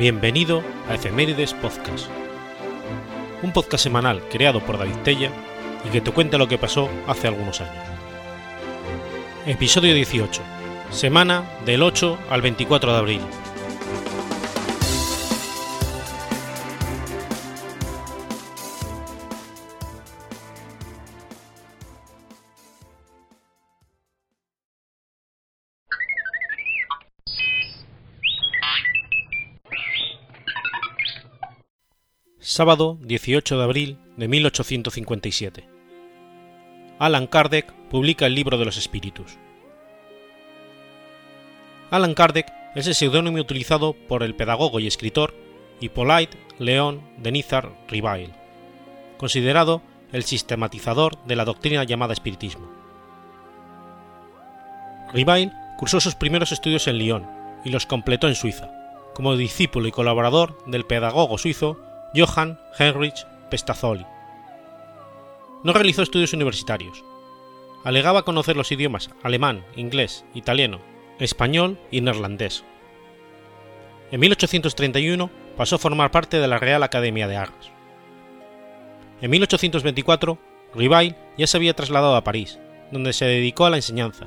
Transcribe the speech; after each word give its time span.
Bienvenido 0.00 0.62
a 0.88 0.94
Efemérides 0.94 1.52
Podcast, 1.52 2.06
un 3.42 3.52
podcast 3.52 3.84
semanal 3.84 4.22
creado 4.30 4.60
por 4.60 4.78
David 4.78 4.96
Tella 5.04 5.30
y 5.86 5.90
que 5.90 6.00
te 6.00 6.10
cuenta 6.10 6.38
lo 6.38 6.48
que 6.48 6.56
pasó 6.56 6.88
hace 7.06 7.28
algunos 7.28 7.60
años. 7.60 7.84
Episodio 9.44 9.92
18, 9.92 10.40
semana 10.90 11.44
del 11.66 11.82
8 11.82 12.18
al 12.30 12.40
24 12.40 12.92
de 12.92 12.98
abril. 12.98 13.20
Sábado 32.60 32.98
18 33.00 33.56
de 33.56 33.64
abril 33.64 33.98
de 34.18 34.28
1857. 34.28 35.64
Alan 36.98 37.26
Kardec 37.26 37.72
publica 37.88 38.26
el 38.26 38.34
libro 38.34 38.58
de 38.58 38.66
los 38.66 38.76
espíritus. 38.76 39.38
Alan 41.90 42.12
Kardec 42.12 42.52
es 42.74 42.86
el 42.86 42.94
seudónimo 42.94 43.38
utilizado 43.38 43.94
por 43.94 44.22
el 44.22 44.34
pedagogo 44.34 44.78
y 44.78 44.86
escritor 44.86 45.32
Hippolyte 45.80 46.36
Léon 46.58 47.00
Denizar 47.16 47.72
Rivail, 47.88 48.34
considerado 49.16 49.80
el 50.12 50.24
sistematizador 50.24 51.16
de 51.24 51.36
la 51.36 51.46
doctrina 51.46 51.84
llamada 51.84 52.12
espiritismo. 52.12 52.70
Rivail 55.14 55.50
cursó 55.78 55.98
sus 55.98 56.14
primeros 56.14 56.52
estudios 56.52 56.86
en 56.88 56.98
Lyon 56.98 57.26
y 57.64 57.70
los 57.70 57.86
completó 57.86 58.28
en 58.28 58.34
Suiza, 58.34 58.70
como 59.14 59.34
discípulo 59.38 59.88
y 59.88 59.92
colaborador 59.92 60.62
del 60.66 60.84
pedagogo 60.84 61.38
suizo 61.38 61.86
Johann 62.14 62.58
Heinrich 62.78 63.24
Pestazzoli. 63.50 64.04
No 65.62 65.72
realizó 65.72 66.02
estudios 66.02 66.32
universitarios. 66.32 67.04
Alegaba 67.84 68.24
conocer 68.24 68.56
los 68.56 68.72
idiomas 68.72 69.10
alemán, 69.22 69.64
inglés, 69.76 70.24
italiano, 70.34 70.80
español 71.20 71.78
y 71.90 72.00
neerlandés. 72.00 72.64
En 74.10 74.20
1831 74.20 75.30
pasó 75.56 75.76
a 75.76 75.78
formar 75.78 76.10
parte 76.10 76.40
de 76.40 76.48
la 76.48 76.58
Real 76.58 76.82
Academia 76.82 77.28
de 77.28 77.36
Arras. 77.36 77.70
En 79.20 79.30
1824, 79.30 80.38
Rivail 80.74 81.14
ya 81.38 81.46
se 81.46 81.56
había 81.56 81.74
trasladado 81.74 82.16
a 82.16 82.24
París, 82.24 82.58
donde 82.90 83.12
se 83.12 83.26
dedicó 83.26 83.66
a 83.66 83.70
la 83.70 83.76
enseñanza, 83.76 84.26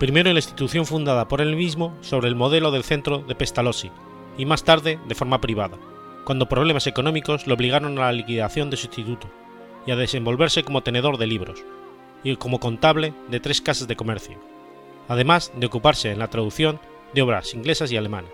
primero 0.00 0.30
en 0.30 0.34
la 0.34 0.40
institución 0.40 0.84
fundada 0.84 1.28
por 1.28 1.40
él 1.40 1.54
mismo 1.54 1.96
sobre 2.00 2.28
el 2.28 2.34
modelo 2.34 2.72
del 2.72 2.82
centro 2.82 3.18
de 3.18 3.34
Pestalozzi 3.34 3.92
y 4.36 4.46
más 4.46 4.64
tarde 4.64 4.98
de 5.06 5.14
forma 5.14 5.40
privada, 5.40 5.78
cuando 6.24 6.48
problemas 6.48 6.86
económicos 6.86 7.46
le 7.46 7.54
obligaron 7.54 7.98
a 7.98 8.02
la 8.02 8.12
liquidación 8.12 8.70
de 8.70 8.76
su 8.76 8.86
instituto 8.86 9.30
y 9.86 9.90
a 9.90 9.96
desenvolverse 9.96 10.62
como 10.62 10.82
tenedor 10.82 11.18
de 11.18 11.26
libros 11.26 11.62
y 12.22 12.36
como 12.36 12.58
contable 12.58 13.12
de 13.28 13.40
tres 13.40 13.60
casas 13.60 13.86
de 13.86 13.96
comercio, 13.96 14.38
además 15.08 15.52
de 15.56 15.66
ocuparse 15.66 16.10
en 16.10 16.18
la 16.18 16.28
traducción 16.28 16.80
de 17.12 17.22
obras 17.22 17.54
inglesas 17.54 17.92
y 17.92 17.96
alemanas. 17.96 18.32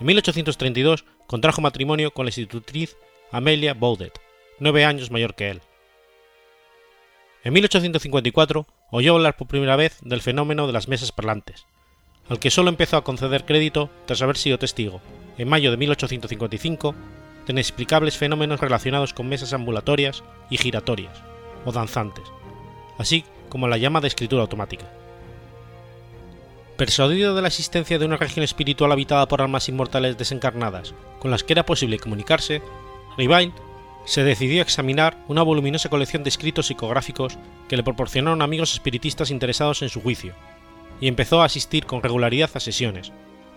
En 0.00 0.06
1832 0.06 1.04
contrajo 1.26 1.60
matrimonio 1.60 2.12
con 2.12 2.24
la 2.24 2.30
institutriz 2.30 2.96
Amelia 3.32 3.74
Baudet, 3.74 4.20
nueve 4.58 4.84
años 4.84 5.10
mayor 5.10 5.34
que 5.34 5.50
él. 5.50 5.60
En 7.42 7.52
1854 7.52 8.66
oyó 8.90 9.14
hablar 9.14 9.36
por 9.36 9.48
primera 9.48 9.76
vez 9.76 9.98
del 10.02 10.20
fenómeno 10.20 10.66
de 10.66 10.72
las 10.72 10.88
mesas 10.88 11.12
parlantes, 11.12 11.66
al 12.30 12.38
que 12.38 12.50
solo 12.50 12.70
empezó 12.70 12.96
a 12.96 13.04
conceder 13.04 13.44
crédito 13.44 13.90
tras 14.06 14.22
haber 14.22 14.38
sido 14.38 14.56
testigo, 14.56 15.00
en 15.36 15.48
mayo 15.48 15.72
de 15.72 15.76
1855, 15.76 16.94
de 17.44 17.52
inexplicables 17.52 18.16
fenómenos 18.16 18.60
relacionados 18.60 19.12
con 19.12 19.28
mesas 19.28 19.52
ambulatorias 19.52 20.22
y 20.48 20.56
giratorias, 20.56 21.18
o 21.64 21.72
danzantes, 21.72 22.24
así 22.98 23.24
como 23.48 23.66
la 23.66 23.78
llamada 23.78 24.06
escritura 24.06 24.42
automática. 24.42 24.86
Persuadido 26.76 27.34
de 27.34 27.42
la 27.42 27.48
existencia 27.48 27.98
de 27.98 28.06
una 28.06 28.16
región 28.16 28.44
espiritual 28.44 28.92
habitada 28.92 29.26
por 29.26 29.42
almas 29.42 29.68
inmortales 29.68 30.16
desencarnadas 30.16 30.94
con 31.18 31.32
las 31.32 31.42
que 31.42 31.52
era 31.52 31.66
posible 31.66 31.98
comunicarse, 31.98 32.62
Rivail 33.18 33.52
se 34.06 34.22
decidió 34.22 34.60
a 34.60 34.62
examinar 34.62 35.18
una 35.26 35.42
voluminosa 35.42 35.90
colección 35.90 36.22
de 36.22 36.30
escritos 36.30 36.68
psicográficos 36.68 37.36
que 37.68 37.76
le 37.76 37.82
proporcionaron 37.82 38.40
amigos 38.40 38.72
espiritistas 38.72 39.32
interesados 39.32 39.82
en 39.82 39.88
su 39.88 40.00
juicio, 40.00 40.34
y 41.00 41.08
empezó 41.08 41.42
a 41.42 41.46
asistir 41.46 41.86
con 41.86 42.02
regularidad 42.02 42.50
a 42.54 42.60
sesiones, 42.60 43.12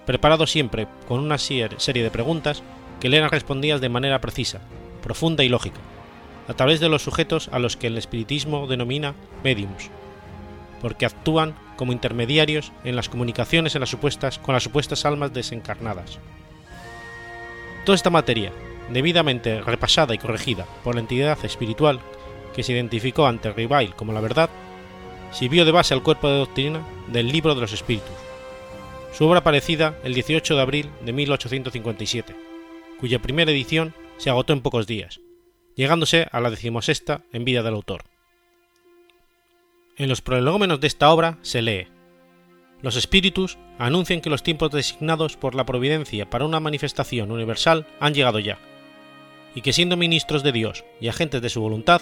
preparado 0.06 0.48
siempre 0.48 0.88
con 1.08 1.20
una 1.20 1.38
serie 1.38 1.70
de 2.04 2.12
preguntas 2.12 2.64
que 3.00 3.10
le 3.10 3.18
eran 3.18 3.32
respondidas 3.32 3.82
de 3.82 3.90
manera 3.90 4.22
precisa, 4.22 4.62
profunda 5.02 5.44
y 5.44 5.50
lógica, 5.50 5.80
a 6.48 6.54
través 6.54 6.80
de 6.80 6.90
los 6.90 7.04
sujetos 7.04 7.50
a 7.52 7.60
los 7.60 7.78
que 7.78 7.88
el 7.88 7.98
espiritismo 7.98 8.68
denomina 8.68 9.16
mediums, 9.44 9.90
porque 10.82 11.06
actúan 11.06 11.56
como 11.76 11.92
intermediarios 11.92 12.72
en 12.84 12.96
las 12.96 13.10
comunicaciones 13.10 13.76
en 13.76 13.82
las 13.82 13.90
supuestas, 13.90 14.40
con 14.40 14.54
las 14.54 14.64
supuestas 14.64 15.06
almas 15.06 15.34
desencarnadas. 15.34 16.20
Toda 17.86 17.96
esta 17.96 18.10
materia, 18.10 18.52
debidamente 18.92 19.62
repasada 19.62 20.14
y 20.14 20.18
corregida 20.18 20.66
por 20.84 20.96
la 20.96 21.02
entidad 21.02 21.44
espiritual 21.44 22.00
que 22.54 22.64
se 22.64 22.74
identificó 22.74 23.26
ante 23.26 23.52
Rivail 23.52 23.96
como 23.96 24.14
la 24.14 24.22
verdad, 24.22 24.50
sirvió 25.34 25.66
de 25.66 25.72
base 25.72 25.94
al 25.94 26.04
cuerpo 26.04 26.30
de 26.30 26.38
doctrina 26.38 26.86
del 27.08 27.28
Libro 27.28 27.56
de 27.56 27.62
los 27.62 27.74
Espíritus, 27.74 28.16
su 29.12 29.26
obra 29.26 29.40
aparecida 29.40 29.98
el 30.04 30.14
18 30.14 30.56
de 30.56 30.62
abril 30.62 30.90
de 31.04 31.14
1857, 31.14 32.36
cuya 33.00 33.22
primera 33.22 33.52
edición 33.52 33.94
se 34.18 34.30
agotó 34.30 34.54
en 34.54 34.62
pocos 34.62 34.88
días, 34.88 35.20
llegándose 35.76 36.28
a 36.32 36.40
la 36.40 36.50
decimosexta 36.50 37.24
en 37.32 37.46
vida 37.46 37.64
del 37.64 37.74
autor. 37.74 38.04
En 39.98 40.10
los 40.10 40.22
prolegómenos 40.22 40.80
de 40.80 40.88
esta 40.88 41.12
obra 41.12 41.38
se 41.42 41.62
lee 41.62 41.88
Los 42.82 42.96
espíritus 42.96 43.58
anuncian 43.78 44.22
que 44.22 44.30
los 44.30 44.42
tiempos 44.42 44.72
designados 44.72 45.38
por 45.38 45.54
la 45.54 45.66
providencia 45.66 46.30
para 46.30 46.46
una 46.46 46.60
manifestación 46.60 47.32
universal 47.32 47.86
han 48.00 48.14
llegado 48.14 48.40
ya, 48.40 48.58
y 49.56 49.62
que 49.62 49.74
siendo 49.74 49.98
ministros 49.98 50.42
de 50.42 50.52
Dios 50.52 50.84
y 51.00 51.08
agentes 51.08 51.42
de 51.42 51.50
su 51.50 51.62
voluntad, 51.62 52.02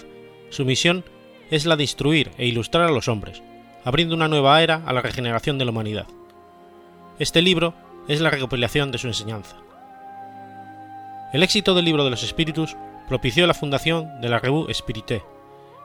su 0.50 0.64
misión 0.64 1.04
es 1.52 1.66
la 1.66 1.76
de 1.76 1.84
instruir 1.84 2.32
e 2.38 2.48
ilustrar 2.48 2.86
a 2.86 2.92
los 2.92 3.08
hombres, 3.08 3.44
abriendo 3.84 4.16
una 4.16 4.28
nueva 4.28 4.62
era 4.64 4.82
a 4.86 4.94
la 4.94 5.02
regeneración 5.02 5.58
de 5.58 5.66
la 5.66 5.72
humanidad. 5.72 6.08
Este 7.20 7.42
libro 7.42 7.76
es 8.08 8.22
la 8.22 8.32
recopilación 8.32 8.92
de 8.92 8.98
su 8.98 9.08
enseñanza. 9.08 9.58
El 11.34 11.44
éxito 11.44 11.76
del 11.76 11.86
libro 11.86 12.04
de 12.04 12.10
los 12.10 12.24
espíritus 12.24 12.76
propició 13.08 13.46
la 13.46 13.54
fundación 13.54 14.22
de 14.22 14.30
la 14.30 14.40
Revue 14.40 14.74
Spirité 14.74 15.22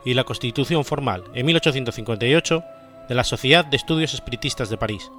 y 0.05 0.15
la 0.15 0.25
constitución 0.25 0.85
formal 0.85 1.25
en 1.35 1.45
1858 1.47 2.65
de 3.09 3.15
la 3.15 3.25
Sociedad 3.25 3.65
de 3.65 3.77
Estudios 3.77 4.15
Espiritistas 4.15 4.71
de 4.71 4.77
París, 4.77 5.11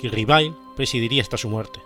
que 0.00 0.08
Rivail 0.08 0.54
presidiría 0.76 1.22
hasta 1.22 1.36
su 1.36 1.48
muerte. 1.48 1.80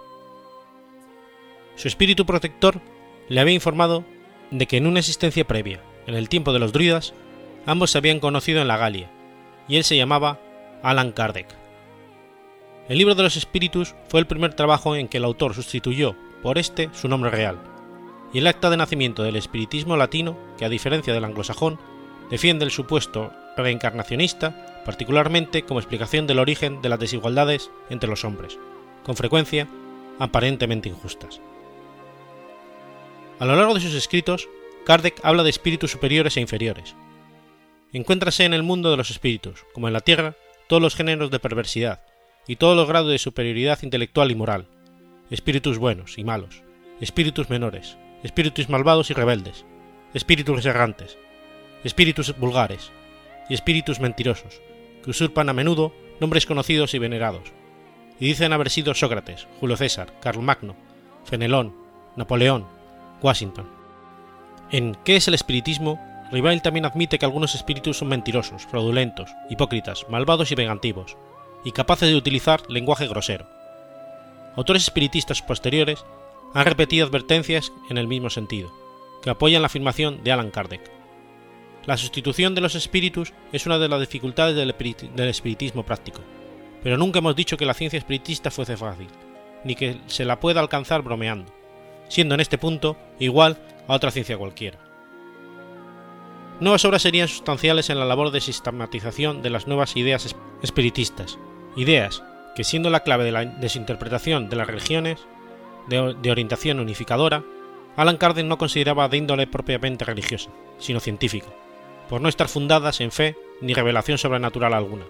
Su 1.77 1.89
espíritu 1.89 2.27
protector 2.27 2.81
le 3.29 3.41
había 3.41 3.55
informado 3.55 4.05
de 4.51 4.67
que 4.67 4.79
en 4.79 4.87
una 4.87 4.99
existencia 4.99 5.47
previa, 5.47 5.81
en 6.07 6.15
el 6.15 6.29
tiempo 6.29 6.53
de 6.53 6.59
los 6.59 6.73
druidas, 6.73 7.13
ambos 7.69 7.91
se 7.91 7.99
habían 7.99 8.19
conocido 8.19 8.63
en 8.63 8.69
la 8.69 8.79
Galia, 8.79 9.11
y 9.69 9.77
él 9.77 9.85
se 9.85 9.95
llamaba 9.95 10.41
Alan 10.83 11.13
Kardec. 11.13 11.47
El 12.89 12.97
libro 12.97 13.15
de 13.15 13.23
los 13.23 13.37
espíritus 13.37 13.95
fue 14.09 14.21
el 14.21 14.27
primer 14.27 14.55
trabajo 14.55 14.97
en 14.97 15.07
que 15.07 15.19
el 15.19 15.25
autor 15.25 15.53
sustituyó 15.53 16.17
por 16.43 16.57
este 16.57 16.89
su 16.95 17.09
nombre 17.09 17.31
real, 17.31 17.59
y 18.33 18.39
el 18.39 18.47
acta 18.47 18.71
de 18.71 18.79
nacimiento 18.79 19.23
del 19.23 19.37
espiritismo 19.37 19.99
latino, 19.99 20.39
que 20.57 20.65
a 20.65 20.71
diferencia 20.71 21.13
del 21.13 21.25
anglosajón, 21.25 21.79
defiende 22.31 22.65
el 22.65 22.71
supuesto 22.71 23.35
reencarnacionista, 23.59 24.83
particularmente 24.87 25.65
como 25.65 25.79
explicación 25.79 26.27
del 26.27 26.39
origen 26.39 26.81
de 26.81 26.89
las 26.89 26.99
desigualdades 26.99 27.71
entre 27.91 28.09
los 28.09 28.25
hombres, 28.25 28.59
con 29.05 29.15
frecuencia 29.15 29.69
aparentemente 30.19 30.89
injustas. 30.89 31.43
A 33.39 33.45
lo 33.45 33.57
largo 33.57 33.75
de 33.75 33.81
sus 33.81 33.93
escritos, 33.93 34.49
Kardec 34.87 35.21
habla 35.23 35.43
de 35.43 35.51
espíritus 35.51 35.91
superiores 35.91 36.39
e 36.39 36.41
inferiores. 36.41 36.97
Encuéntrase 37.93 38.45
en 38.45 38.53
el 38.53 38.63
mundo 38.63 38.91
de 38.91 38.99
los 38.99 39.11
espíritus, 39.11 39.65
como 39.73 39.87
en 39.87 39.95
la 39.95 40.01
Tierra, 40.01 40.35
todos 40.69 40.83
los 40.83 40.95
géneros 40.95 41.31
de 41.31 41.39
perversidad, 41.39 42.03
y 42.47 42.57
todos 42.57 42.77
los 42.77 42.87
grados 42.87 43.11
de 43.11 43.19
superioridad 43.19 43.79
intelectual 43.83 44.31
y 44.31 44.35
moral, 44.35 44.67
espíritus 45.31 45.79
buenos 45.79 46.19
y 46.19 46.25
malos, 46.25 46.63
espíritus 47.01 47.49
menores, 47.49 47.97
espíritus 48.23 48.69
malvados 48.69 49.11
y 49.11 49.15
rebeldes, 49.15 49.65
espíritus 50.13 50.67
errantes, 50.67 51.17
espíritus 51.83 52.37
vulgares 52.39 52.91
y 53.49 53.55
espíritus 53.55 54.01
mentirosos, 54.01 54.61
que 55.03 55.11
usurpan 55.11 55.49
a 55.49 55.55
menudo 55.55 55.95
nombres 56.21 56.45
conocidos 56.45 56.93
y 56.93 56.99
venerados, 56.99 57.53
y 58.21 58.27
dicen 58.27 58.53
haber 58.53 58.69
sido 58.69 58.95
Sócrates, 58.95 59.47
Julio 59.61 59.77
César, 59.77 60.13
Carl 60.21 60.43
Magno, 60.43 60.77
Fenelón, 61.25 61.75
Napoleón, 62.17 62.67
Washington. 63.23 63.69
En 64.71 64.95
¿Qué 65.05 65.17
es 65.17 65.29
el 65.29 65.35
espiritismo? 65.35 66.08
Rivail 66.31 66.61
también 66.61 66.85
admite 66.85 67.19
que 67.19 67.25
algunos 67.25 67.55
espíritus 67.55 67.99
son 67.99 68.09
mentirosos, 68.09 68.67
fraudulentos, 68.67 69.31
hipócritas, 69.49 70.07
malvados 70.11 70.53
y 70.53 70.55
vengativos, 70.55 71.17
y 71.65 71.73
capaces 71.73 72.09
de 72.09 72.17
utilizar 72.17 72.61
lenguaje 72.69 73.09
grosero. 73.09 73.47
autores 74.57 74.83
espiritistas 74.83 75.41
posteriores 75.41 76.05
han 76.55 76.65
repetido 76.65 77.07
advertencias 77.07 77.73
en 77.91 77.99
el 77.99 78.09
mismo 78.09 78.31
sentido, 78.31 78.73
que 79.23 79.31
apoyan 79.31 79.63
la 79.63 79.67
afirmación 79.67 80.23
de 80.23 80.33
Alan 80.33 80.51
Kardec. 80.51 80.91
La 81.87 81.97
sustitución 81.97 82.55
de 82.55 82.61
los 82.61 82.75
espíritus 82.75 83.33
es 83.53 83.67
una 83.67 83.79
de 83.79 83.89
las 83.89 84.01
dificultades 84.01 84.57
del, 84.57 84.75
espiritismo 85.29 85.85
práctico, 85.85 86.21
pero 86.83 86.99
nunca 86.99 87.21
hemos 87.21 87.37
dicho 87.37 87.57
que 87.57 87.67
la 87.67 87.75
ciencia 87.75 87.99
espiritista 87.99 88.51
fuese 88.51 88.77
fácil, 88.77 89.09
ni 89.65 89.75
que 89.75 89.99
se 90.07 90.25
la 90.25 90.41
pueda 90.41 90.61
alcanzar 90.61 91.03
bromeando, 91.03 91.53
siendo 92.09 92.35
en 92.35 92.41
este 92.41 92.59
punto 92.59 92.97
igual 93.19 93.59
a 93.87 93.95
otra 93.95 94.11
ciencia 94.11 94.37
cualquiera. 94.37 94.88
Nuevas 96.61 96.85
obras 96.85 97.03
serían 97.03 97.29
sustanciales 97.29 97.89
en 97.89 98.01
la 98.01 98.05
labor 98.05 98.33
de 98.33 98.41
sistematización 98.41 99.43
de 99.43 99.51
las 99.51 99.69
nuevas 99.69 99.97
ideas 99.97 100.35
espiritistas, 100.61 101.39
ideas 101.77 102.25
que 102.57 102.65
siendo 102.65 102.91
la 102.91 103.05
clave 103.05 103.23
de 103.23 103.31
la 103.31 103.45
desinterpretación 103.45 104.49
de 104.49 104.57
las 104.57 104.67
religiones, 104.67 105.21
de, 105.89 106.31
orientación 106.31 106.81
unificadora, 106.81 107.45
Alan 107.97 108.17
Kardec 108.17 108.45
no 108.45 108.59
consideraba 108.59 109.09
de 109.09 109.19
índole 109.19 109.47
propiamente 109.47 110.05
religiosa, 110.05 110.51
sino 110.79 110.99
científica, 110.99 111.47
por 112.09 112.21
no 112.21 112.29
estar 112.29 112.49
fundadas 112.49 113.01
en 113.01 113.13
fe 113.13 113.37
ni 113.61 113.75
revelación 113.75 114.19
sobrenatural 114.19 114.75
alguna, 114.75 115.07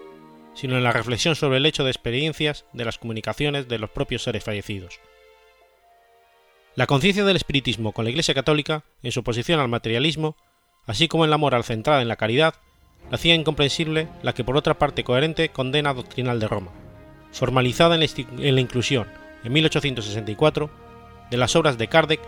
sino 0.53 0.77
en 0.77 0.83
la 0.83 0.91
reflexión 0.91 1.35
sobre 1.35 1.57
el 1.57 1.65
hecho 1.65 1.83
de 1.83 1.89
experiencias 1.89 2.65
de 2.73 2.85
las 2.85 2.99
comunicaciones 2.99 3.67
de 3.67 3.79
los 3.79 3.89
propios 3.89 4.21
seres 4.21 4.43
fallecidos. 4.43 4.99
La 6.75 6.85
conciencia 6.85 7.25
del 7.25 7.35
espiritismo 7.35 7.91
con 7.91 8.05
la 8.05 8.11
Iglesia 8.11 8.35
Católica, 8.35 8.83
en 9.01 9.11
su 9.11 9.21
oposición 9.21 9.59
al 9.59 9.67
materialismo, 9.67 10.37
así 10.87 11.07
como 11.07 11.25
en 11.25 11.31
la 11.31 11.37
moral 11.37 11.63
centrada 11.63 12.01
en 12.01 12.07
la 12.07 12.15
caridad, 12.15 12.55
hacía 13.11 13.35
incomprensible 13.35 14.07
la 14.21 14.33
que 14.33 14.43
por 14.43 14.57
otra 14.57 14.77
parte 14.77 15.03
coherente 15.03 15.49
condena 15.49 15.93
doctrinal 15.93 16.39
de 16.39 16.47
Roma, 16.47 16.71
formalizada 17.31 17.95
en 17.95 18.55
la, 18.55 18.61
inclusión, 18.61 19.07
en 19.43 19.53
1864, 19.53 20.69
de 21.31 21.37
las 21.37 21.55
obras 21.55 21.77
de 21.77 21.87
Kardec 21.87 22.19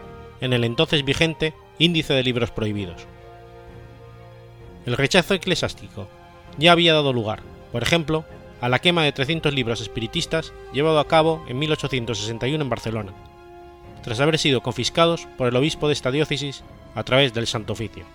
en 0.42 0.53
el 0.53 0.63
entonces 0.63 1.03
vigente 1.06 1.53
Índice 1.80 2.13
de 2.13 2.24
Libros 2.24 2.51
Prohibidos. 2.51 3.07
El 4.86 4.98
rechazo 4.98 5.33
eclesiástico 5.33 6.07
ya 6.57 6.71
había 6.71 6.94
dado 6.94 7.13
lugar, 7.13 7.42
por 7.71 7.83
ejemplo, 7.83 8.25
a 8.59 8.69
la 8.69 8.80
quema 8.80 9.03
de 9.03 9.12
300 9.12 9.53
libros 9.53 9.81
espiritistas 9.81 10.53
llevado 10.74 11.00
a 11.00 11.07
cabo 11.07 11.44
en 11.48 11.57
1861 11.59 12.63
en 12.63 12.69
Barcelona, 12.69 13.13
tras 14.03 14.19
haber 14.19 14.38
sido 14.38 14.62
confiscados 14.62 15.27
por 15.38 15.48
el 15.48 15.56
obispo 15.56 15.88
de 15.88 15.94
esta 15.94 16.12
diócesis 16.12 16.63
a 16.95 17.03
través 17.03 17.33
del 17.33 17.48
Santo 17.48 17.74
Oficio. 17.74 18.06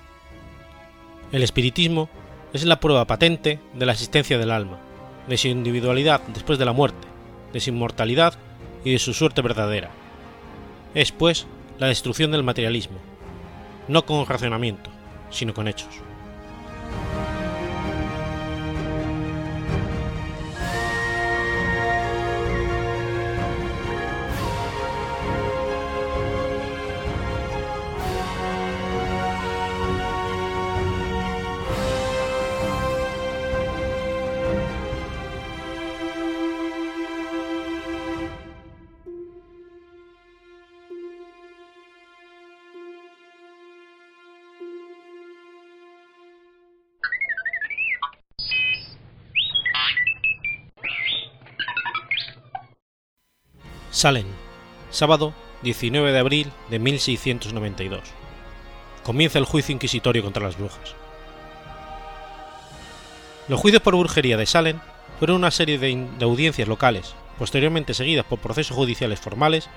El 1.36 1.42
espiritismo 1.42 2.08
es 2.54 2.64
la 2.64 2.80
prueba 2.80 3.06
patente 3.06 3.60
de 3.74 3.84
la 3.84 3.92
existencia 3.92 4.38
del 4.38 4.50
alma, 4.50 4.78
de 5.28 5.36
su 5.36 5.48
individualidad 5.48 6.22
después 6.28 6.58
de 6.58 6.64
la 6.64 6.72
muerte, 6.72 7.06
de 7.52 7.60
su 7.60 7.68
inmortalidad 7.68 8.38
y 8.86 8.92
de 8.92 8.98
su 8.98 9.12
suerte 9.12 9.42
verdadera. 9.42 9.90
Es, 10.94 11.12
pues, 11.12 11.46
la 11.78 11.88
destrucción 11.88 12.30
del 12.30 12.42
materialismo, 12.42 12.96
no 13.86 14.06
con 14.06 14.24
racionamiento, 14.24 14.88
sino 15.28 15.52
con 15.52 15.68
hechos. 15.68 16.05
Salem, 53.96 54.26
sábado 54.90 55.32
19 55.62 56.12
de 56.12 56.18
abril 56.18 56.52
de 56.68 56.78
1692. 56.78 58.02
Comienza 59.02 59.38
el 59.38 59.46
juicio 59.46 59.72
inquisitorio 59.72 60.22
contra 60.22 60.42
las 60.42 60.58
brujas. 60.58 60.94
Los 63.48 63.58
juicios 63.58 63.80
por 63.80 63.96
brujería 63.96 64.36
de 64.36 64.44
Salem 64.44 64.80
fueron 65.18 65.38
una 65.38 65.50
serie 65.50 65.78
de, 65.78 66.08
audiencias 66.20 66.68
locales, 66.68 67.14
posteriormente 67.38 67.94
seguidas 67.94 68.26
por 68.26 68.38
procesos 68.38 68.76
judiciales 68.76 69.18
formales, 69.18 69.70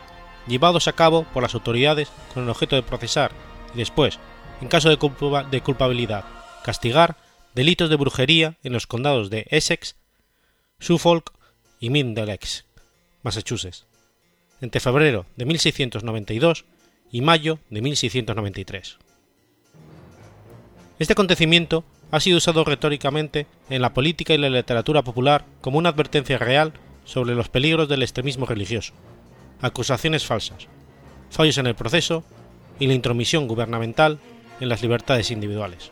llevados 0.48 0.89
a 0.89 0.94
cabo 0.94 1.24
por 1.24 1.42
las 1.42 1.54
autoridades 1.54 2.10
con 2.33 2.44
el 2.44 2.50
objeto 2.50 2.75
de 2.75 2.83
procesar 2.83 3.31
y 3.74 3.77
después, 3.77 4.19
en 4.60 4.68
caso 4.68 4.89
de, 4.89 4.98
de 5.50 5.62
culpabilidad, 5.62 6.25
castigar 6.66 7.16
delitos 7.56 7.89
de 7.89 7.95
brujería 7.95 8.57
en 8.63 8.74
los 8.74 8.86
condados 8.86 9.30
de 9.30 9.48
Essex, 9.50 9.95
Suffolk 10.77 11.31
y 11.80 11.89
Middlesex, 11.89 12.66
Massachusetts 13.24 13.88
entre 14.61 14.81
febrero 14.81 15.25
de 15.35 15.45
1692 15.45 16.65
y 17.11 17.21
mayo 17.21 17.59
de 17.69 17.81
1693. 17.81 18.97
Este 21.00 21.13
acontecimiento 21.13 21.83
ha 22.11 22.19
sido 22.19 22.38
usado 22.38 22.63
retóricamente 22.63 23.47
en 23.69 23.81
la 23.81 23.94
política 23.94 24.33
y 24.33 24.38
la 24.38 24.50
literatura 24.50 25.03
popular 25.03 25.45
como 25.61 25.77
una 25.77 25.89
advertencia 25.89 26.38
real 26.38 26.73
sobre 27.06 27.35
los 27.35 27.50
peligros 27.50 27.88
del 27.88 28.03
extremismo 28.03 28.45
religioso, 28.45 28.94
acusaciones 29.61 30.25
falsas, 30.25 30.67
fallos 31.29 31.57
en 31.57 31.67
el 31.67 31.75
proceso 31.75 32.23
y 32.79 32.88
la 32.88 32.94
intromisión 32.94 33.47
gubernamental 33.47 34.19
en 34.59 34.69
las 34.69 34.81
libertades 34.81 35.31
individuales. 35.31 35.91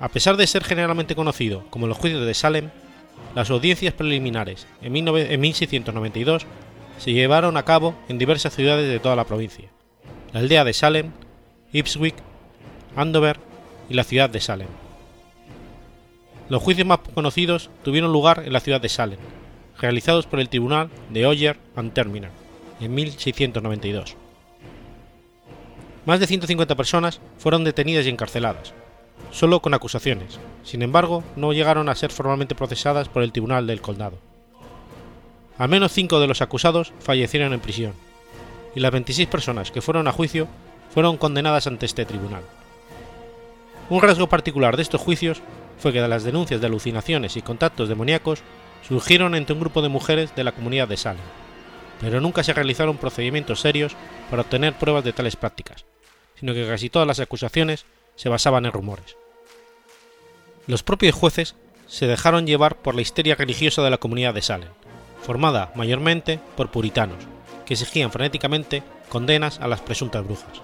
A 0.00 0.08
pesar 0.08 0.36
de 0.36 0.46
ser 0.46 0.64
generalmente 0.64 1.14
conocido 1.14 1.64
como 1.70 1.86
los 1.86 1.96
juicios 1.96 2.26
de 2.26 2.34
Salem, 2.34 2.70
las 3.34 3.50
audiencias 3.50 3.94
preliminares 3.94 4.66
en 4.82 4.92
1692 4.92 6.46
se 6.98 7.12
llevaron 7.12 7.56
a 7.56 7.64
cabo 7.64 7.94
en 8.08 8.18
diversas 8.18 8.54
ciudades 8.54 8.88
de 8.88 9.00
toda 9.00 9.16
la 9.16 9.24
provincia, 9.24 9.68
la 10.32 10.40
aldea 10.40 10.64
de 10.64 10.72
Salem, 10.72 11.10
Ipswich, 11.72 12.16
Andover 12.96 13.38
y 13.88 13.94
la 13.94 14.04
ciudad 14.04 14.30
de 14.30 14.40
Salem. 14.40 14.68
Los 16.48 16.62
juicios 16.62 16.86
más 16.86 17.00
conocidos 17.14 17.70
tuvieron 17.82 18.12
lugar 18.12 18.42
en 18.44 18.52
la 18.52 18.60
ciudad 18.60 18.80
de 18.80 18.88
Salem, 18.88 19.18
realizados 19.78 20.26
por 20.26 20.40
el 20.40 20.48
Tribunal 20.48 20.90
de 21.10 21.26
Oyer 21.26 21.58
and 21.74 21.92
Terminer 21.92 22.30
en 22.80 22.94
1692. 22.94 24.16
Más 26.06 26.20
de 26.20 26.26
150 26.26 26.74
personas 26.74 27.20
fueron 27.38 27.64
detenidas 27.64 28.06
y 28.06 28.10
encarceladas, 28.10 28.74
solo 29.30 29.60
con 29.60 29.72
acusaciones, 29.72 30.38
sin 30.62 30.82
embargo 30.82 31.24
no 31.34 31.52
llegaron 31.52 31.88
a 31.88 31.94
ser 31.94 32.10
formalmente 32.10 32.54
procesadas 32.54 33.08
por 33.08 33.22
el 33.22 33.32
Tribunal 33.32 33.66
del 33.66 33.80
Condado. 33.80 34.18
Al 35.58 35.68
menos 35.68 35.92
cinco 35.92 36.20
de 36.20 36.26
los 36.26 36.42
acusados 36.42 36.92
fallecieron 36.98 37.52
en 37.52 37.60
prisión, 37.60 37.94
y 38.74 38.80
las 38.80 38.90
26 38.90 39.28
personas 39.28 39.70
que 39.70 39.80
fueron 39.80 40.08
a 40.08 40.12
juicio 40.12 40.48
fueron 40.92 41.16
condenadas 41.16 41.66
ante 41.66 41.86
este 41.86 42.04
tribunal. 42.04 42.42
Un 43.88 44.02
rasgo 44.02 44.28
particular 44.28 44.76
de 44.76 44.82
estos 44.82 45.00
juicios 45.00 45.42
fue 45.78 45.92
que 45.92 46.00
las 46.00 46.24
denuncias 46.24 46.60
de 46.60 46.66
alucinaciones 46.66 47.36
y 47.36 47.42
contactos 47.42 47.88
demoníacos 47.88 48.42
surgieron 48.88 49.34
entre 49.34 49.54
un 49.54 49.60
grupo 49.60 49.82
de 49.82 49.88
mujeres 49.88 50.34
de 50.34 50.44
la 50.44 50.52
comunidad 50.52 50.88
de 50.88 50.96
Salem, 50.96 51.22
pero 52.00 52.20
nunca 52.20 52.42
se 52.42 52.52
realizaron 52.52 52.96
procedimientos 52.96 53.60
serios 53.60 53.94
para 54.30 54.42
obtener 54.42 54.74
pruebas 54.74 55.04
de 55.04 55.12
tales 55.12 55.36
prácticas, 55.36 55.84
sino 56.38 56.52
que 56.52 56.66
casi 56.66 56.90
todas 56.90 57.06
las 57.06 57.20
acusaciones 57.20 57.84
se 58.16 58.28
basaban 58.28 58.66
en 58.66 58.72
rumores. 58.72 59.16
Los 60.66 60.82
propios 60.82 61.14
jueces 61.14 61.54
se 61.86 62.06
dejaron 62.06 62.46
llevar 62.46 62.76
por 62.76 62.94
la 62.94 63.02
histeria 63.02 63.34
religiosa 63.34 63.82
de 63.82 63.90
la 63.90 63.98
comunidad 63.98 64.34
de 64.34 64.42
Salem, 64.42 64.70
formada 65.24 65.72
mayormente 65.74 66.38
por 66.56 66.70
puritanos, 66.70 67.18
que 67.64 67.74
exigían 67.74 68.12
frenéticamente 68.12 68.82
condenas 69.08 69.58
a 69.60 69.68
las 69.68 69.80
presuntas 69.80 70.24
brujas. 70.24 70.62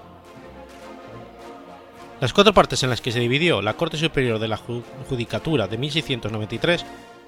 Las 2.21 2.35
cuatro 2.35 2.53
partes 2.53 2.83
en 2.83 2.91
las 2.91 3.01
que 3.01 3.13
se 3.13 3.21
dividió 3.21 3.63
la 3.63 3.75
Corte 3.75 3.97
Superior 3.97 4.39
de 4.39 4.49
la 4.49 4.59
Judicatura 5.09 5.67
de 5.67 5.79
1693 5.79 6.85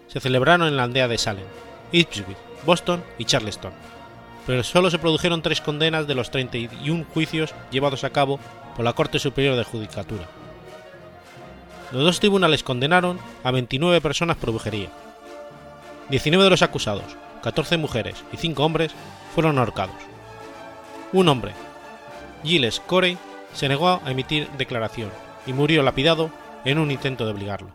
se 0.06 0.20
celebraron 0.20 0.68
en 0.68 0.76
la 0.76 0.84
aldea 0.84 1.08
de 1.08 1.16
Salem, 1.16 1.46
Ipswich, 1.92 2.36
Boston 2.66 3.02
y 3.16 3.24
Charleston, 3.24 3.72
pero 4.46 4.62
solo 4.62 4.90
se 4.90 4.98
produjeron 4.98 5.40
tres 5.40 5.62
condenas 5.62 6.06
de 6.06 6.14
los 6.14 6.30
31 6.30 7.06
juicios 7.14 7.54
llevados 7.70 8.04
a 8.04 8.10
cabo 8.10 8.38
por 8.76 8.84
la 8.84 8.92
Corte 8.92 9.18
Superior 9.18 9.56
de 9.56 9.64
Judicatura. 9.64 10.28
Los 11.90 12.02
dos 12.02 12.20
tribunales 12.20 12.62
condenaron 12.62 13.18
a 13.44 13.50
29 13.50 14.00
personas 14.02 14.36
por 14.36 14.50
brujería, 14.50 14.90
19 16.10 16.44
de 16.44 16.50
los 16.50 16.62
acusados, 16.62 17.16
14 17.42 17.76
mujeres 17.76 18.16
y 18.32 18.36
5 18.36 18.64
hombres, 18.64 18.92
fueron 19.34 19.58
ahorcados. 19.58 19.96
Un 21.12 21.28
hombre, 21.28 21.52
Giles 22.44 22.80
Corey, 22.80 23.18
se 23.54 23.68
negó 23.68 23.88
a 23.88 24.10
emitir 24.10 24.48
declaración 24.58 25.10
y 25.46 25.52
murió 25.52 25.82
lapidado 25.82 26.30
en 26.64 26.78
un 26.78 26.90
intento 26.90 27.24
de 27.24 27.32
obligarlo. 27.32 27.70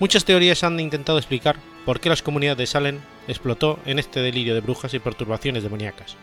Muchas 0.00 0.24
teorías 0.24 0.62
han 0.64 0.78
intentado 0.78 1.18
explicar 1.18 1.56
por 1.84 2.00
qué 2.00 2.08
las 2.08 2.22
comunidades 2.22 2.58
de 2.58 2.66
Salem 2.66 3.00
explotó 3.26 3.78
en 3.84 3.98
este 3.98 4.20
delirio 4.20 4.54
de 4.54 4.60
brujas 4.60 4.94
y 4.94 4.98
perturbaciones 4.98 5.62
demoníacas. 5.62 6.16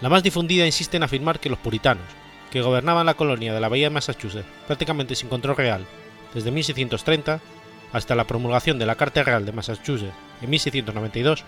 La 0.00 0.08
más 0.08 0.22
difundida 0.22 0.64
insiste 0.64 0.96
en 0.96 1.02
afirmar 1.02 1.40
que 1.40 1.50
los 1.50 1.58
puritanos, 1.58 2.04
que 2.50 2.62
gobernaban 2.62 3.06
la 3.06 3.14
colonia 3.14 3.52
de 3.52 3.60
la 3.60 3.68
Bahía 3.68 3.86
de 3.86 3.94
Massachusetts 3.94 4.46
prácticamente 4.66 5.14
sin 5.14 5.28
control 5.28 5.56
real 5.56 5.84
desde 6.34 6.50
1630 6.50 7.40
hasta 7.92 8.14
la 8.14 8.26
promulgación 8.26 8.78
de 8.78 8.86
la 8.86 8.96
Carta 8.96 9.22
Real 9.22 9.46
de 9.46 9.52
Massachusetts 9.52 10.14
en 10.42 10.50
1692, 10.50 11.44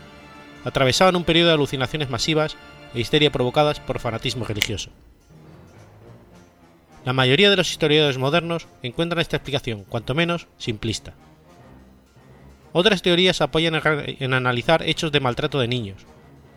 atravesaban 0.64 1.16
un 1.16 1.24
periodo 1.24 1.48
de 1.48 1.54
alucinaciones 1.54 2.10
masivas 2.10 2.56
e 2.94 3.00
histeria 3.00 3.30
provocadas 3.30 3.80
por 3.80 3.98
fanatismo 3.98 4.44
religioso. 4.44 4.90
La 7.04 7.12
mayoría 7.12 7.48
de 7.48 7.56
los 7.56 7.70
historiadores 7.70 8.18
modernos 8.18 8.66
encuentran 8.82 9.20
esta 9.20 9.36
explicación, 9.36 9.84
cuanto 9.84 10.14
menos, 10.14 10.48
simplista. 10.58 11.14
Otras 12.72 13.02
teorías 13.02 13.40
apoyan 13.40 13.80
en 13.84 14.34
analizar 14.34 14.82
hechos 14.82 15.10
de 15.10 15.20
maltrato 15.20 15.58
de 15.58 15.68
niños, 15.68 16.04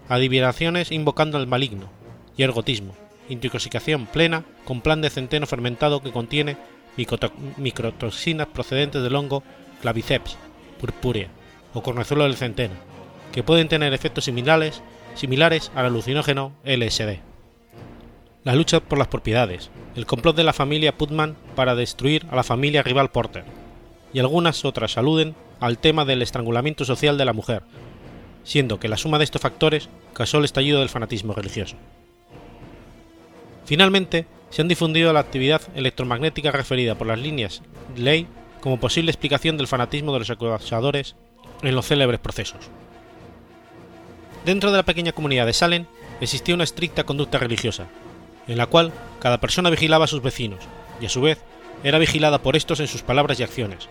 adivinaciones 0.10 0.92
invocando 0.92 1.38
al 1.38 1.48
maligno 1.48 1.90
y 2.38 2.44
ergotismo, 2.44 2.94
intoxicación 3.30 4.06
plena 4.06 4.44
con 4.66 4.82
plan 4.82 5.02
de 5.02 5.10
centeno 5.10 5.48
fermentado 5.48 6.04
que 6.04 6.12
contiene 6.12 6.58
microtoxinas 7.58 8.48
procedentes 8.48 9.02
del 9.02 9.16
hongo 9.16 9.44
Claviceps 9.84 10.38
purpurea 10.80 11.28
o 11.74 11.84
cornezuelo 11.84 12.24
del 12.24 12.38
centeno, 12.38 12.76
que 13.34 13.44
pueden 13.44 13.68
tener 13.68 13.94
efectos 13.94 14.24
similares, 14.24 14.82
similares 15.14 15.74
al 15.76 15.88
alucinógeno 15.88 16.54
LSD. 16.64 17.20
La 18.46 18.56
lucha 18.56 18.80
por 18.80 18.98
las 18.98 19.10
propiedades, 19.10 19.72
el 19.96 20.06
complot 20.06 20.38
de 20.38 20.46
la 20.46 20.54
familia 20.54 20.98
Putman 20.98 21.36
para 21.56 21.76
destruir 21.76 22.26
a 22.32 22.38
la 22.38 22.44
familia 22.44 22.82
rival 22.82 23.12
Porter, 23.12 23.44
y 24.14 24.20
algunas 24.20 24.64
otras 24.64 24.98
aluden 24.98 25.36
al 25.60 25.78
tema 25.78 26.06
del 26.06 26.22
estrangulamiento 26.22 26.86
social 26.86 27.18
de 27.18 27.26
la 27.26 27.34
mujer, 27.34 27.64
siendo 28.46 28.80
que 28.80 28.88
la 28.88 28.96
suma 28.98 29.18
de 29.18 29.26
estos 29.26 29.42
factores 29.42 29.90
causó 30.14 30.38
el 30.38 30.46
estallido 30.46 30.80
del 30.80 30.90
fanatismo 30.90 31.34
religioso. 31.34 31.76
Finalmente, 33.66 34.28
se 34.50 34.62
han 34.62 34.70
difundido 34.70 35.12
la 35.12 35.20
actividad 35.20 35.62
electromagnética 35.76 36.52
referida 36.52 36.96
por 36.96 37.08
las 37.08 37.20
líneas 37.20 37.62
ley 37.98 38.28
como 38.64 38.80
posible 38.80 39.12
explicación 39.12 39.58
del 39.58 39.68
fanatismo 39.68 40.14
de 40.14 40.20
los 40.20 40.30
acusadores 40.30 41.18
en 41.64 41.76
los 41.76 41.86
célebres 41.86 42.22
procesos. 42.22 42.70
Dentro 44.46 44.72
de 44.72 44.78
la 44.78 44.86
pequeña 44.86 45.12
comunidad 45.12 45.46
de 45.46 45.52
Salem 45.52 45.86
existía 46.22 46.56
una 46.56 46.64
estricta 46.64 47.04
conducta 47.04 47.38
religiosa, 47.40 47.88
en 48.48 48.58
la 48.58 48.68
cual 48.68 48.94
cada 49.20 49.42
persona 49.42 49.70
vigilaba 49.70 50.06
a 50.06 50.08
sus 50.08 50.22
vecinos 50.22 50.64
y 51.02 51.08
a 51.08 51.10
su 51.10 51.20
vez 51.20 51.40
era 51.84 52.00
vigilada 52.00 52.42
por 52.42 52.56
estos 52.56 52.80
en 52.80 52.88
sus 52.88 53.02
palabras 53.02 53.38
y 53.38 53.44
acciones, 53.44 53.90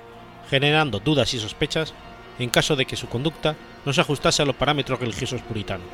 generando 0.49 1.01
dudas 1.01 1.35
y 1.35 1.39
sospechas 1.39 1.93
en 2.39 2.49
caso 2.49 2.75
de 2.75 2.87
que 2.87 2.97
su 2.97 3.11
conducta 3.11 3.57
no 3.85 3.93
se 3.93 4.01
ajustase 4.01 4.41
a 4.41 4.47
los 4.47 4.57
parámetros 4.57 5.01
religiosos 5.01 5.43
puritanos. 5.43 5.87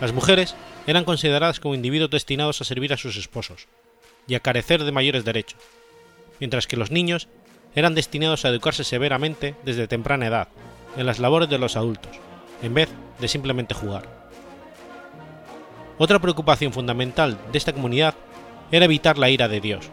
Las 0.00 0.12
mujeres 0.12 0.54
eran 0.86 1.04
consideradas 1.04 1.58
como 1.58 1.74
individuos 1.74 2.10
destinados 2.10 2.60
a 2.60 2.64
servir 2.64 2.92
a 2.92 2.96
sus 2.96 3.16
esposos 3.16 3.66
y 4.28 4.36
a 4.36 4.40
carecer 4.40 4.84
de 4.84 4.92
mayores 4.92 5.24
derechos, 5.24 5.58
mientras 6.38 6.68
que 6.68 6.76
los 6.76 6.92
niños 6.92 7.26
eran 7.74 7.94
destinados 7.94 8.44
a 8.44 8.48
educarse 8.48 8.84
severamente 8.84 9.54
desde 9.64 9.88
temprana 9.88 10.26
edad 10.26 10.48
en 10.96 11.06
las 11.06 11.18
labores 11.18 11.48
de 11.48 11.58
los 11.58 11.76
adultos, 11.76 12.12
en 12.62 12.74
vez 12.74 12.88
de 13.18 13.28
simplemente 13.28 13.74
jugar. 13.74 14.04
Otra 15.98 16.18
preocupación 16.18 16.72
fundamental 16.72 17.38
de 17.52 17.58
esta 17.58 17.72
comunidad 17.72 18.14
era 18.72 18.86
evitar 18.86 19.18
la 19.18 19.30
ira 19.30 19.48
de 19.48 19.60
Dios, 19.60 19.88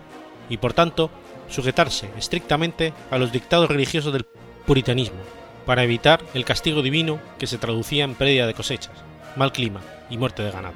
y 0.50 0.58
por 0.58 0.74
tanto 0.74 1.10
sujetarse 1.50 2.10
estrictamente 2.18 2.94
a 3.12 3.18
los 3.18 3.32
dictados 3.32 3.70
religiosos 3.70 4.14
del 4.14 4.26
puritanismo, 4.66 5.20
para 5.66 5.84
evitar 5.84 6.24
el 6.34 6.46
castigo 6.46 6.82
divino 6.82 7.20
que 7.38 7.48
se 7.48 7.58
traducía 7.58 8.06
en 8.06 8.16
pérdida 8.16 8.48
de 8.48 8.54
cosechas, 8.54 8.94
mal 9.36 9.52
clima 9.52 9.82
y 10.10 10.18
muerte 10.18 10.44
de 10.44 10.52
ganado. 10.52 10.76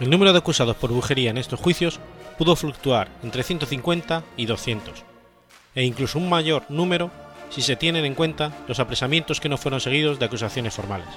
El 0.00 0.08
número 0.08 0.32
de 0.32 0.38
acusados 0.38 0.76
por 0.76 0.90
brujería 0.90 1.30
en 1.30 1.38
estos 1.38 1.60
juicios 1.60 2.00
pudo 2.38 2.56
fluctuar 2.56 3.08
entre 3.22 3.42
150 3.42 4.22
y 4.36 4.46
200, 4.46 5.09
e 5.74 5.84
incluso 5.84 6.18
un 6.18 6.28
mayor 6.28 6.64
número 6.68 7.10
si 7.50 7.62
se 7.62 7.76
tienen 7.76 8.04
en 8.04 8.14
cuenta 8.14 8.52
los 8.68 8.80
apresamientos 8.80 9.40
que 9.40 9.48
no 9.48 9.56
fueron 9.56 9.80
seguidos 9.80 10.18
de 10.18 10.26
acusaciones 10.26 10.74
formales. 10.74 11.08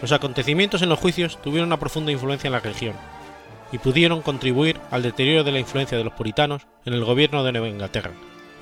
Los 0.00 0.12
acontecimientos 0.12 0.82
en 0.82 0.88
los 0.88 0.98
juicios 0.98 1.40
tuvieron 1.42 1.68
una 1.68 1.80
profunda 1.80 2.12
influencia 2.12 2.48
en 2.48 2.52
la 2.52 2.60
región 2.60 2.94
y 3.72 3.78
pudieron 3.78 4.22
contribuir 4.22 4.78
al 4.90 5.02
deterioro 5.02 5.44
de 5.44 5.52
la 5.52 5.58
influencia 5.58 5.98
de 5.98 6.04
los 6.04 6.12
puritanos 6.12 6.66
en 6.84 6.94
el 6.94 7.04
gobierno 7.04 7.42
de 7.42 7.52
Nueva 7.52 7.68
Inglaterra 7.68 8.12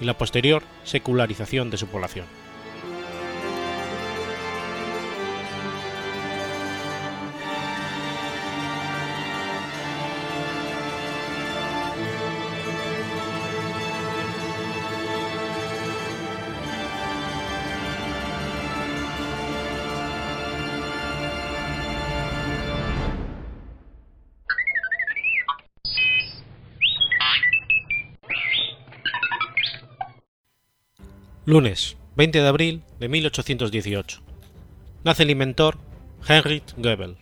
y 0.00 0.04
la 0.04 0.16
posterior 0.16 0.62
secularización 0.84 1.70
de 1.70 1.76
su 1.76 1.86
población. 1.86 2.24
Lunes, 31.48 31.96
20 32.16 32.42
de 32.42 32.48
abril 32.48 32.82
de 32.98 33.08
1818. 33.08 34.20
Nace 35.04 35.22
el 35.22 35.30
inventor 35.30 35.78
Heinrich 36.28 36.74
Goebel. 36.76 37.16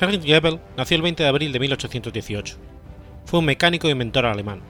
Heinrich 0.00 0.24
Goebel 0.24 0.60
nació 0.76 0.98
el 0.98 1.02
20 1.02 1.24
de 1.24 1.28
abril 1.28 1.50
de 1.50 1.58
1818. 1.58 2.56
Fue 3.24 3.40
un 3.40 3.46
mecánico 3.46 3.88
e 3.88 3.90
inventor 3.90 4.26
alemán. 4.26 4.60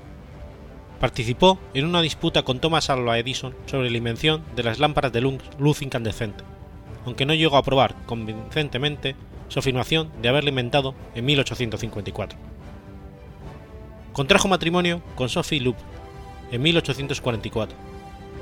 Participó 0.99 1.59
en 1.75 1.85
una 1.85 2.01
disputa 2.01 2.43
con 2.43 2.59
Thomas 2.59 2.89
Alva 2.89 3.19
Edison 3.19 3.55
sobre 3.67 3.91
la 3.91 3.99
invención 3.99 4.43
de 4.57 4.63
las 4.63 4.79
lámparas 4.79 5.13
de 5.13 5.21
luz 5.21 5.83
incandescente, 5.83 6.43
aunque 7.05 7.27
no 7.27 7.35
llegó 7.35 7.59
a 7.59 7.65
probar 7.65 7.97
convincentemente 8.07 9.15
su 9.49 9.59
afirmación 9.59 10.11
de 10.23 10.31
haberla 10.31 10.49
inventado 10.49 10.95
en 11.15 11.27
1854. 11.27 12.39
Contrajo 14.15 14.49
matrimonio 14.49 15.03
con 15.17 15.29
Sophie 15.29 15.61
Loop 15.61 15.77
en 16.51 16.63
1844, 16.63 17.77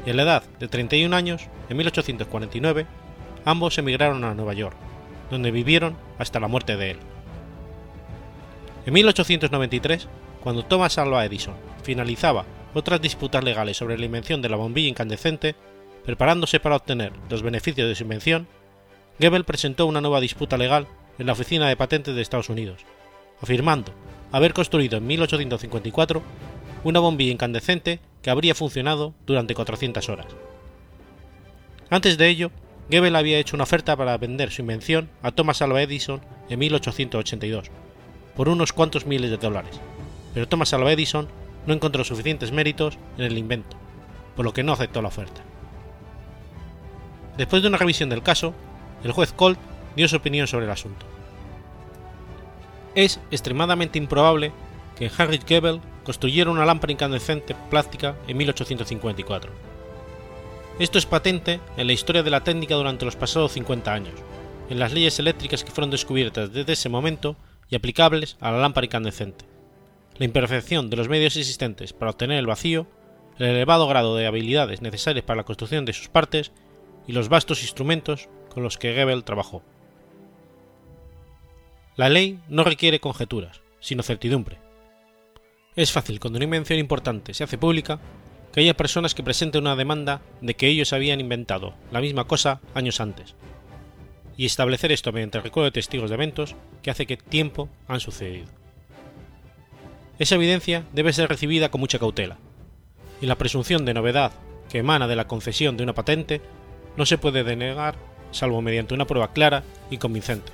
y 0.05 0.11
a 0.11 0.15
la 0.15 0.23
edad 0.23 0.43
de 0.61 0.69
31 0.69 1.15
años, 1.15 1.49
en 1.69 1.77
1849, 1.77 2.87
ambos 3.45 3.79
emigraron 3.79 4.25
a 4.25 4.35
Nueva 4.35 4.55
York, 4.55 4.77
donde 5.31 5.51
vivieron 5.51 5.97
hasta 6.19 6.41
la 6.41 6.49
muerte 6.49 6.77
de 6.77 6.93
él. 6.93 6.99
En 8.87 8.93
1893, 8.95 10.09
cuando 10.43 10.65
Thomas 10.65 10.99
Alva 10.99 11.25
Edison 11.25 11.55
finalizaba 11.83 12.45
otras 12.73 13.01
disputas 13.01 13.43
legales 13.43 13.77
sobre 13.77 13.99
la 13.99 14.05
invención 14.05 14.43
de 14.43 14.49
la 14.49 14.57
bombilla 14.57 14.89
incandescente, 14.89 15.57
preparándose 16.05 16.61
para 16.61 16.77
obtener 16.77 17.13
los 17.29 17.43
beneficios 17.43 17.89
de 17.89 17.95
su 17.97 18.05
invención, 18.05 18.47
Goebbels 19.19 19.45
presentó 19.45 19.87
una 19.87 20.01
nueva 20.01 20.21
disputa 20.21 20.57
legal 20.57 20.87
en 21.19 21.27
la 21.27 21.33
Oficina 21.33 21.69
de 21.69 21.77
Patentes 21.77 22.15
de 22.15 22.23
Estados 22.23 22.49
Unidos, 22.49 22.85
afirmando 23.43 23.93
haber 24.31 24.53
construido 24.53 24.99
en 24.99 25.07
1854 25.07 26.23
una 26.89 27.01
bombilla 27.01 27.33
incandescente 27.33 27.99
que 28.23 28.31
habría 28.31 28.55
funcionado 28.55 29.13
durante 29.27 29.57
400 29.57 30.09
horas. 30.09 30.27
Antes 31.91 32.17
de 32.17 32.29
ello, 32.29 32.53
Goebbels 32.89 33.17
había 33.17 33.39
hecho 33.39 33.57
una 33.57 33.65
oferta 33.65 33.97
para 33.97 34.17
vender 34.19 34.53
su 34.53 34.63
invención 34.63 35.11
a 35.21 35.33
Thomas 35.33 35.63
Alva 35.63 35.83
Edison 35.83 36.21
en 36.49 36.61
1882, 36.61 37.73
por 38.37 38.49
unos 38.49 38.73
cuantos 38.73 39.05
miles 39.05 39.31
de 39.31 39.37
dólares, 39.37 39.81
pero 40.33 40.47
Thomas 40.47 40.73
Alva 40.75 40.93
Edison 40.93 41.27
no 41.67 41.75
encontró 41.75 42.05
suficientes 42.05 42.53
méritos 42.53 42.99
en 43.19 43.25
el 43.25 43.37
invento, 43.37 43.77
por 44.37 44.45
lo 44.45 44.53
que 44.53 44.63
no 44.63 44.73
aceptó 44.73 45.03
la 45.03 45.09
oferta. 45.09 45.43
Después 47.37 47.63
de 47.63 47.69
una 47.69 47.79
revisión 47.79 48.11
del 48.11 48.23
caso, 48.23 48.55
el 49.03 49.11
juez 49.11 49.33
Colt 49.33 49.59
dio 49.97 50.07
su 50.07 50.17
opinión 50.17 50.47
sobre 50.47 50.67
el 50.67 50.71
asunto. 50.71 51.05
Es 52.95 53.19
extremadamente 53.33 53.99
improbable 53.99 54.53
que 54.97 55.11
Heinrich 55.17 55.49
Goebbels 55.49 55.83
construyera 56.05 56.51
una 56.51 56.65
lámpara 56.65 56.93
incandescente 56.93 57.55
plástica 57.71 58.17
en 58.27 58.37
1854. 58.37 59.53
Esto 60.79 60.99
es 60.99 61.07
patente 61.07 61.61
en 61.77 61.87
la 61.87 61.93
historia 61.93 62.23
de 62.23 62.31
la 62.31 62.45
técnica 62.45 62.75
durante 62.75 63.05
los 63.05 63.17
pasados 63.17 63.53
50 63.53 63.93
años, 63.93 64.15
en 64.69 64.79
las 64.79 64.93
leyes 64.93 65.19
eléctricas 65.19 65.65
que 65.65 65.71
fueron 65.71 65.91
descubiertas 65.91 66.53
desde 66.53 66.73
ese 66.73 66.89
momento 66.89 67.37
y 67.69 67.77
aplicables 67.77 68.37
a 68.41 68.51
la 68.51 68.59
lámpara 68.59 68.87
incandescente, 68.87 69.45
la 70.19 70.25
imperfección 70.25 70.91
de 70.91 70.97
los 70.97 71.09
medios 71.09 71.37
existentes 71.37 71.93
para 71.93 72.11
obtener 72.11 72.39
el 72.39 72.47
vacío, 72.47 72.87
el 73.39 73.47
elevado 73.47 73.87
grado 73.87 74.17
de 74.17 74.27
habilidades 74.27 74.83
necesarias 74.83 75.25
para 75.25 75.39
la 75.39 75.45
construcción 75.45 75.85
de 75.85 75.93
sus 75.93 76.09
partes 76.09 76.53
y 77.07 77.13
los 77.13 77.29
vastos 77.29 77.63
instrumentos 77.63 78.29
con 78.53 78.63
los 78.63 78.79
que 78.79 78.95
Goebbels 78.95 79.25
trabajó. 79.25 79.63
La 81.97 82.09
ley 82.09 82.41
no 82.49 82.65
requiere 82.65 83.01
conjeturas, 83.01 83.61
sino 83.81 84.03
certidumbre, 84.03 84.59
es 85.77 85.93
fácil 85.93 86.19
cuando 86.19 86.39
una 86.39 86.45
invención 86.45 86.79
importante 86.79 87.35
se 87.35 87.45
hace 87.45 87.59
pública 87.59 88.01
que 88.53 88.61
haya 88.61 88.75
personas 88.75 89.15
que 89.15 89.23
presenten 89.23 89.63
una 89.63 89.77
demanda 89.77 90.23
de 90.41 90.55
que 90.55 90.69
ellos 90.69 90.95
habían 90.95 91.21
inventado 91.21 91.75
la 91.93 92.01
misma 92.01 92.25
cosa 92.25 92.61
años 92.75 93.01
antes, 93.01 93.35
y 94.39 94.47
establecer 94.47 94.91
esto 94.91 95.13
mediante 95.13 95.37
el 95.37 95.45
recuerdo 95.45 95.67
de 95.67 95.73
testigos 95.73 96.09
de 96.09 96.15
eventos 96.15 96.57
que 96.83 96.91
hace 96.91 97.07
que 97.07 97.19
tiempo 97.19 97.69
han 97.87 98.01
sucedido. 98.01 98.47
Esa 100.19 100.37
evidencia 100.37 100.85
debe 100.95 101.13
ser 101.13 101.29
recibida 101.29 101.71
con 101.71 101.83
mucha 101.83 101.99
cautela, 101.99 102.39
y 103.21 103.27
la 103.27 103.37
presunción 103.37 103.85
de 103.85 103.93
novedad 103.93 104.33
que 104.71 104.79
emana 104.79 105.07
de 105.07 105.17
la 105.17 105.29
concesión 105.29 105.77
de 105.77 105.83
una 105.83 105.95
patente 105.95 106.41
no 106.97 107.05
se 107.05 107.19
puede 107.19 107.45
denegar 107.45 107.97
salvo 108.31 108.63
mediante 108.63 108.95
una 108.95 109.07
prueba 109.07 109.33
clara 109.33 109.63
y 109.91 109.99
convincente. 109.99 110.53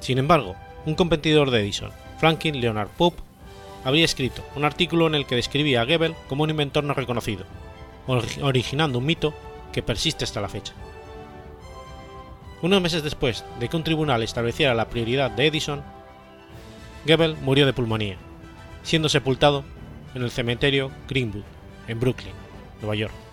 Sin 0.00 0.18
embargo, 0.18 0.54
un 0.86 0.94
competidor 0.94 1.50
de 1.50 1.60
Edison, 1.60 1.90
Franklin 2.18 2.60
Leonard 2.60 2.88
Pope, 2.88 3.22
habría 3.84 4.04
escrito 4.04 4.44
un 4.56 4.64
artículo 4.64 5.06
en 5.06 5.14
el 5.14 5.26
que 5.26 5.36
describía 5.36 5.80
a 5.80 5.84
Goebbels 5.84 6.16
como 6.28 6.42
un 6.42 6.50
inventor 6.50 6.84
no 6.84 6.94
reconocido, 6.94 7.44
originando 8.42 8.98
un 8.98 9.06
mito 9.06 9.34
que 9.72 9.82
persiste 9.82 10.24
hasta 10.24 10.40
la 10.40 10.48
fecha. 10.48 10.72
Unos 12.60 12.82
meses 12.82 13.04
después 13.04 13.44
de 13.60 13.68
que 13.68 13.76
un 13.76 13.84
tribunal 13.84 14.22
estableciera 14.22 14.74
la 14.74 14.88
prioridad 14.88 15.30
de 15.30 15.46
Edison, 15.46 15.82
Goebbels 17.06 17.40
murió 17.40 17.66
de 17.66 17.72
pulmonía, 17.72 18.16
siendo 18.82 19.08
sepultado 19.08 19.64
en 20.14 20.22
el 20.22 20.30
cementerio 20.30 20.90
Greenwood, 21.08 21.44
en 21.86 22.00
Brooklyn, 22.00 22.34
Nueva 22.80 22.96
York. 22.96 23.27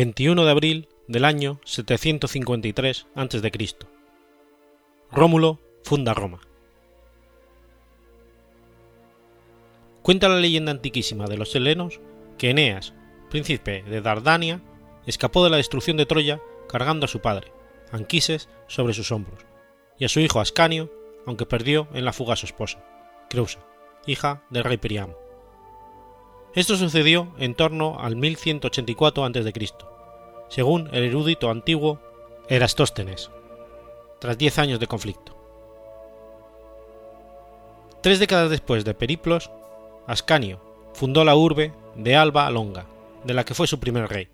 21 0.00 0.46
de 0.46 0.50
abril 0.50 0.88
del 1.08 1.26
año 1.26 1.60
753 1.66 3.06
a.C. 3.14 3.76
Rómulo 5.12 5.60
funda 5.84 6.14
Roma. 6.14 6.40
Cuenta 10.00 10.30
la 10.30 10.38
leyenda 10.38 10.72
antiquísima 10.72 11.26
de 11.26 11.36
los 11.36 11.54
helenos 11.54 12.00
que 12.38 12.48
Eneas, 12.48 12.94
príncipe 13.28 13.82
de 13.82 14.00
Dardania, 14.00 14.62
escapó 15.04 15.44
de 15.44 15.50
la 15.50 15.58
destrucción 15.58 15.98
de 15.98 16.06
Troya 16.06 16.40
cargando 16.66 17.04
a 17.04 17.08
su 17.08 17.20
padre, 17.20 17.52
Anquises, 17.92 18.48
sobre 18.68 18.94
sus 18.94 19.12
hombros, 19.12 19.44
y 19.98 20.06
a 20.06 20.08
su 20.08 20.20
hijo 20.20 20.40
Ascanio, 20.40 20.90
aunque 21.26 21.44
perdió 21.44 21.88
en 21.92 22.06
la 22.06 22.14
fuga 22.14 22.32
a 22.32 22.36
su 22.36 22.46
esposa, 22.46 22.82
Creusa, 23.28 23.58
hija 24.06 24.44
del 24.48 24.64
rey 24.64 24.78
Priamo. 24.78 25.14
Esto 26.54 26.78
sucedió 26.78 27.34
en 27.38 27.54
torno 27.54 28.00
al 28.00 28.16
1184 28.16 29.24
a.C., 29.26 29.89
según 30.50 30.90
el 30.92 31.04
erudito 31.04 31.50
antiguo 31.50 31.98
Erastóstenes, 32.48 33.30
tras 34.18 34.36
diez 34.36 34.58
años 34.58 34.80
de 34.80 34.88
conflicto. 34.88 35.36
Tres 38.02 38.18
décadas 38.18 38.50
después 38.50 38.84
de 38.84 38.92
Periplos, 38.92 39.50
Ascanio 40.06 40.60
fundó 40.92 41.24
la 41.24 41.36
urbe 41.36 41.72
de 41.94 42.16
Alba 42.16 42.50
Longa, 42.50 42.86
de 43.24 43.34
la 43.34 43.44
que 43.44 43.54
fue 43.54 43.66
su 43.66 43.78
primer 43.78 44.08
rey. 44.08 44.28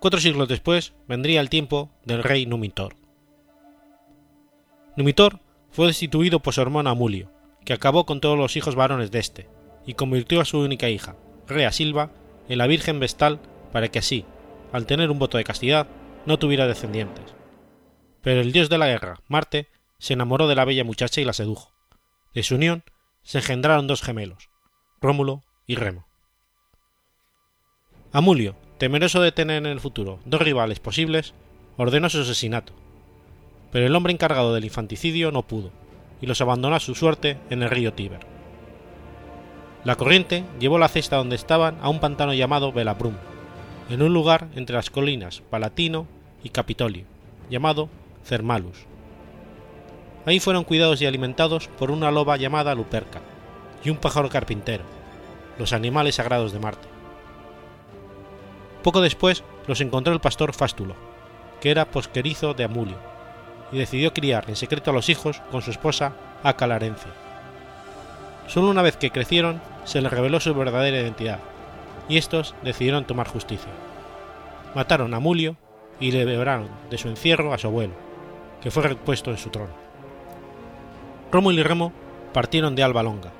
Cuatro 0.00 0.20
siglos 0.20 0.48
después 0.48 0.94
vendría 1.06 1.40
el 1.40 1.50
tiempo 1.50 1.90
del 2.04 2.22
rey 2.22 2.46
Numitor. 2.46 2.94
Numitor 4.96 5.40
fue 5.70 5.88
destituido 5.88 6.40
por 6.40 6.54
su 6.54 6.62
hermano 6.62 6.88
Amulio, 6.88 7.30
que 7.64 7.74
acabó 7.74 8.06
con 8.06 8.20
todos 8.20 8.38
los 8.38 8.56
hijos 8.56 8.74
varones 8.74 9.10
de 9.10 9.18
este, 9.18 9.48
y 9.84 9.94
convirtió 9.94 10.40
a 10.40 10.46
su 10.46 10.58
única 10.58 10.88
hija, 10.88 11.16
Rea 11.46 11.72
Silva, 11.72 12.10
en 12.48 12.58
la 12.58 12.66
Virgen 12.66 13.00
Vestal 13.00 13.40
para 13.72 13.88
que 13.88 13.98
así, 13.98 14.24
al 14.72 14.86
tener 14.86 15.10
un 15.10 15.18
voto 15.18 15.38
de 15.38 15.44
castidad, 15.44 15.86
no 16.26 16.38
tuviera 16.38 16.66
descendientes. 16.66 17.34
Pero 18.22 18.40
el 18.40 18.52
dios 18.52 18.68
de 18.68 18.78
la 18.78 18.88
guerra, 18.88 19.20
Marte, 19.28 19.68
se 19.98 20.14
enamoró 20.14 20.48
de 20.48 20.54
la 20.54 20.64
bella 20.64 20.84
muchacha 20.84 21.20
y 21.20 21.24
la 21.24 21.32
sedujo. 21.32 21.72
De 22.34 22.42
su 22.42 22.56
unión 22.56 22.84
se 23.22 23.38
engendraron 23.38 23.86
dos 23.86 24.02
gemelos, 24.02 24.50
Rómulo 25.00 25.42
y 25.66 25.76
Remo. 25.76 26.06
Amulio, 28.12 28.56
temeroso 28.78 29.20
de 29.20 29.32
tener 29.32 29.58
en 29.58 29.66
el 29.66 29.80
futuro 29.80 30.20
dos 30.24 30.40
rivales 30.40 30.80
posibles, 30.80 31.34
ordenó 31.76 32.08
su 32.08 32.20
asesinato, 32.20 32.72
pero 33.72 33.86
el 33.86 33.94
hombre 33.94 34.12
encargado 34.12 34.54
del 34.54 34.64
infanticidio 34.64 35.32
no 35.32 35.42
pudo, 35.42 35.70
y 36.20 36.26
los 36.26 36.40
abandonó 36.40 36.76
a 36.76 36.80
su 36.80 36.94
suerte 36.94 37.38
en 37.50 37.62
el 37.62 37.70
río 37.70 37.92
Tíber. 37.92 38.20
La 39.84 39.96
corriente 39.96 40.44
llevó 40.58 40.78
la 40.78 40.88
cesta 40.88 41.16
donde 41.16 41.36
estaban 41.36 41.78
a 41.80 41.88
un 41.88 42.00
pantano 42.00 42.34
llamado 42.34 42.72
Belabrum, 42.72 43.14
en 43.88 44.02
un 44.02 44.12
lugar 44.12 44.48
entre 44.54 44.76
las 44.76 44.90
colinas 44.90 45.42
Palatino 45.48 46.06
y 46.42 46.50
Capitolio, 46.50 47.04
llamado 47.48 47.88
Cermalus. 48.24 48.86
Ahí 50.24 50.40
fueron 50.40 50.64
cuidados 50.64 51.00
y 51.00 51.06
alimentados 51.06 51.68
por 51.68 51.90
una 51.90 52.10
loba 52.10 52.36
llamada 52.36 52.74
Luperca 52.74 53.20
y 53.84 53.90
un 53.90 53.96
pájaro 53.96 54.28
carpintero, 54.28 54.84
los 55.58 55.72
animales 55.72 56.16
sagrados 56.16 56.52
de 56.52 56.58
Marte. 56.58 56.88
Poco 58.82 59.00
después 59.00 59.44
los 59.68 59.80
encontró 59.80 60.12
el 60.12 60.20
pastor 60.20 60.52
Fástulo, 60.52 60.96
que 61.60 61.70
era 61.70 61.90
posquerizo 61.90 62.54
de 62.54 62.64
Amulio, 62.64 62.96
y 63.70 63.78
decidió 63.78 64.12
criar 64.12 64.44
en 64.48 64.56
secreto 64.56 64.90
a 64.90 64.94
los 64.94 65.08
hijos 65.08 65.40
con 65.50 65.62
su 65.62 65.70
esposa 65.70 66.12
Acalarencia. 66.42 67.10
Solo 68.48 68.70
una 68.70 68.82
vez 68.82 68.96
que 68.96 69.10
crecieron 69.10 69.60
se 69.84 70.00
les 70.00 70.12
reveló 70.12 70.40
su 70.40 70.54
verdadera 70.54 71.00
identidad, 71.00 71.40
y 72.08 72.18
estos 72.18 72.54
decidieron 72.62 73.04
tomar 73.04 73.28
justicia. 73.28 73.70
Mataron 74.74 75.14
a 75.14 75.20
Mulio 75.20 75.56
y 76.00 76.10
liberaron 76.12 76.68
de 76.90 76.98
su 76.98 77.08
encierro 77.08 77.52
a 77.52 77.58
su 77.58 77.66
abuelo, 77.66 77.94
que 78.60 78.70
fue 78.70 78.82
repuesto 78.82 79.30
en 79.30 79.38
su 79.38 79.50
trono. 79.50 79.72
Rómulo 81.32 81.60
y 81.60 81.62
Remo 81.62 81.92
partieron 82.32 82.74
de 82.74 82.82
Alba 82.82 83.02
Longa, 83.02 83.32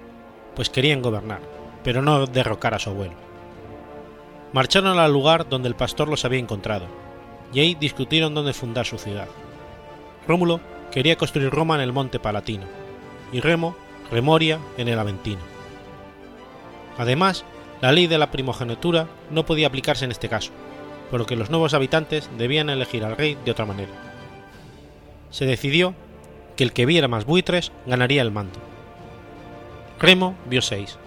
pues 0.55 0.70
querían 0.70 1.02
gobernar, 1.02 1.40
pero 1.85 2.02
no 2.02 2.26
derrocar 2.26 2.74
a 2.74 2.79
su 2.79 2.90
abuelo. 2.90 3.14
Marcharon 4.52 4.98
al 4.98 5.12
lugar 5.12 5.48
donde 5.48 5.68
el 5.68 5.76
pastor 5.76 6.09
los 6.09 6.24
había 6.24 6.38
encontrado, 6.38 6.87
y 7.52 7.61
ahí 7.61 7.74
discutieron 7.74 8.35
dónde 8.35 8.52
fundar 8.52 8.87
su 8.87 8.98
ciudad. 8.98 9.29
Rómulo 10.26 10.61
quería 10.90 11.16
construir 11.16 11.50
Roma 11.50 11.76
en 11.76 11.83
el 11.83 11.92
monte 11.92 12.18
Palatino, 12.18 12.64
y 13.33 13.40
Remo 13.40 13.76
Remoria 14.11 14.59
en 14.76 14.88
el 14.88 14.98
Aventino. 14.98 15.40
Además, 16.96 17.44
la 17.80 17.92
ley 17.92 18.06
de 18.06 18.18
la 18.18 18.30
primogenitura 18.30 19.06
no 19.30 19.44
podía 19.44 19.66
aplicarse 19.66 20.04
en 20.04 20.10
este 20.10 20.28
caso, 20.28 20.52
por 21.10 21.20
lo 21.20 21.26
que 21.26 21.36
los 21.36 21.50
nuevos 21.50 21.74
habitantes 21.74 22.30
debían 22.38 22.70
elegir 22.70 23.04
al 23.04 23.16
rey 23.16 23.36
de 23.44 23.50
otra 23.50 23.66
manera. 23.66 23.92
Se 25.30 25.44
decidió 25.44 25.94
que 26.56 26.64
el 26.64 26.72
que 26.72 26.86
viera 26.86 27.08
más 27.08 27.26
buitres 27.26 27.72
ganaría 27.86 28.22
el 28.22 28.30
mando. 28.30 28.58
Remo 30.00 30.36
vio 30.46 30.62
seis, 30.62 30.98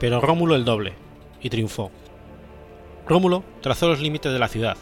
pero 0.00 0.20
Rómulo 0.20 0.54
el 0.54 0.64
doble, 0.64 0.94
y 1.42 1.50
triunfó. 1.50 1.90
Rómulo 3.06 3.44
trazó 3.60 3.88
los 3.88 4.00
límites 4.00 4.32
de 4.32 4.38
la 4.38 4.48
ciudad 4.48 4.76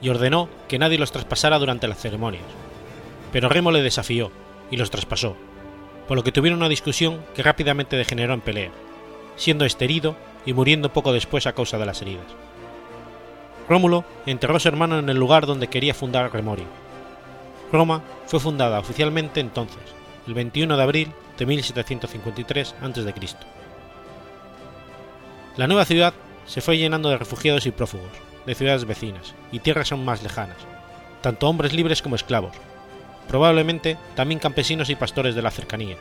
y 0.00 0.08
ordenó 0.08 0.48
que 0.68 0.78
nadie 0.78 0.98
los 0.98 1.12
traspasara 1.12 1.58
durante 1.58 1.88
las 1.88 1.98
ceremonias, 1.98 2.44
pero 3.32 3.48
Remo 3.48 3.70
le 3.70 3.82
desafió 3.82 4.30
y 4.70 4.76
los 4.76 4.90
traspasó, 4.90 5.36
por 6.06 6.16
lo 6.16 6.24
que 6.24 6.32
tuvieron 6.32 6.60
una 6.60 6.68
discusión 6.68 7.20
que 7.34 7.42
rápidamente 7.42 7.96
degeneró 7.96 8.34
en 8.34 8.40
pelea, 8.40 8.70
siendo 9.36 9.64
este 9.64 9.84
herido 9.84 10.16
y 10.48 10.54
muriendo 10.54 10.90
poco 10.90 11.12
después 11.12 11.46
a 11.46 11.52
causa 11.52 11.76
de 11.76 11.84
las 11.84 12.00
heridas. 12.00 12.24
Rómulo 13.68 14.06
enterró 14.24 14.56
a 14.56 14.60
su 14.60 14.66
hermano 14.68 14.98
en 14.98 15.10
el 15.10 15.18
lugar 15.18 15.44
donde 15.44 15.68
quería 15.68 15.92
fundar 15.92 16.32
Remorio. 16.32 16.64
Roma 17.70 18.02
fue 18.24 18.40
fundada 18.40 18.78
oficialmente 18.78 19.40
entonces, 19.40 19.82
el 20.26 20.32
21 20.32 20.74
de 20.74 20.82
abril 20.82 21.12
de 21.36 21.44
1753 21.44 22.76
a.C. 22.80 23.14
La 25.58 25.66
nueva 25.66 25.84
ciudad 25.84 26.14
se 26.46 26.62
fue 26.62 26.78
llenando 26.78 27.10
de 27.10 27.18
refugiados 27.18 27.66
y 27.66 27.70
prófugos, 27.70 28.08
de 28.46 28.54
ciudades 28.54 28.86
vecinas 28.86 29.34
y 29.52 29.58
tierras 29.58 29.92
aún 29.92 30.06
más 30.06 30.22
lejanas, 30.22 30.56
tanto 31.20 31.46
hombres 31.46 31.74
libres 31.74 32.00
como 32.00 32.16
esclavos, 32.16 32.56
probablemente 33.28 33.98
también 34.14 34.40
campesinos 34.40 34.88
y 34.88 34.96
pastores 34.96 35.34
de 35.34 35.42
las 35.42 35.52
cercanías. 35.52 36.00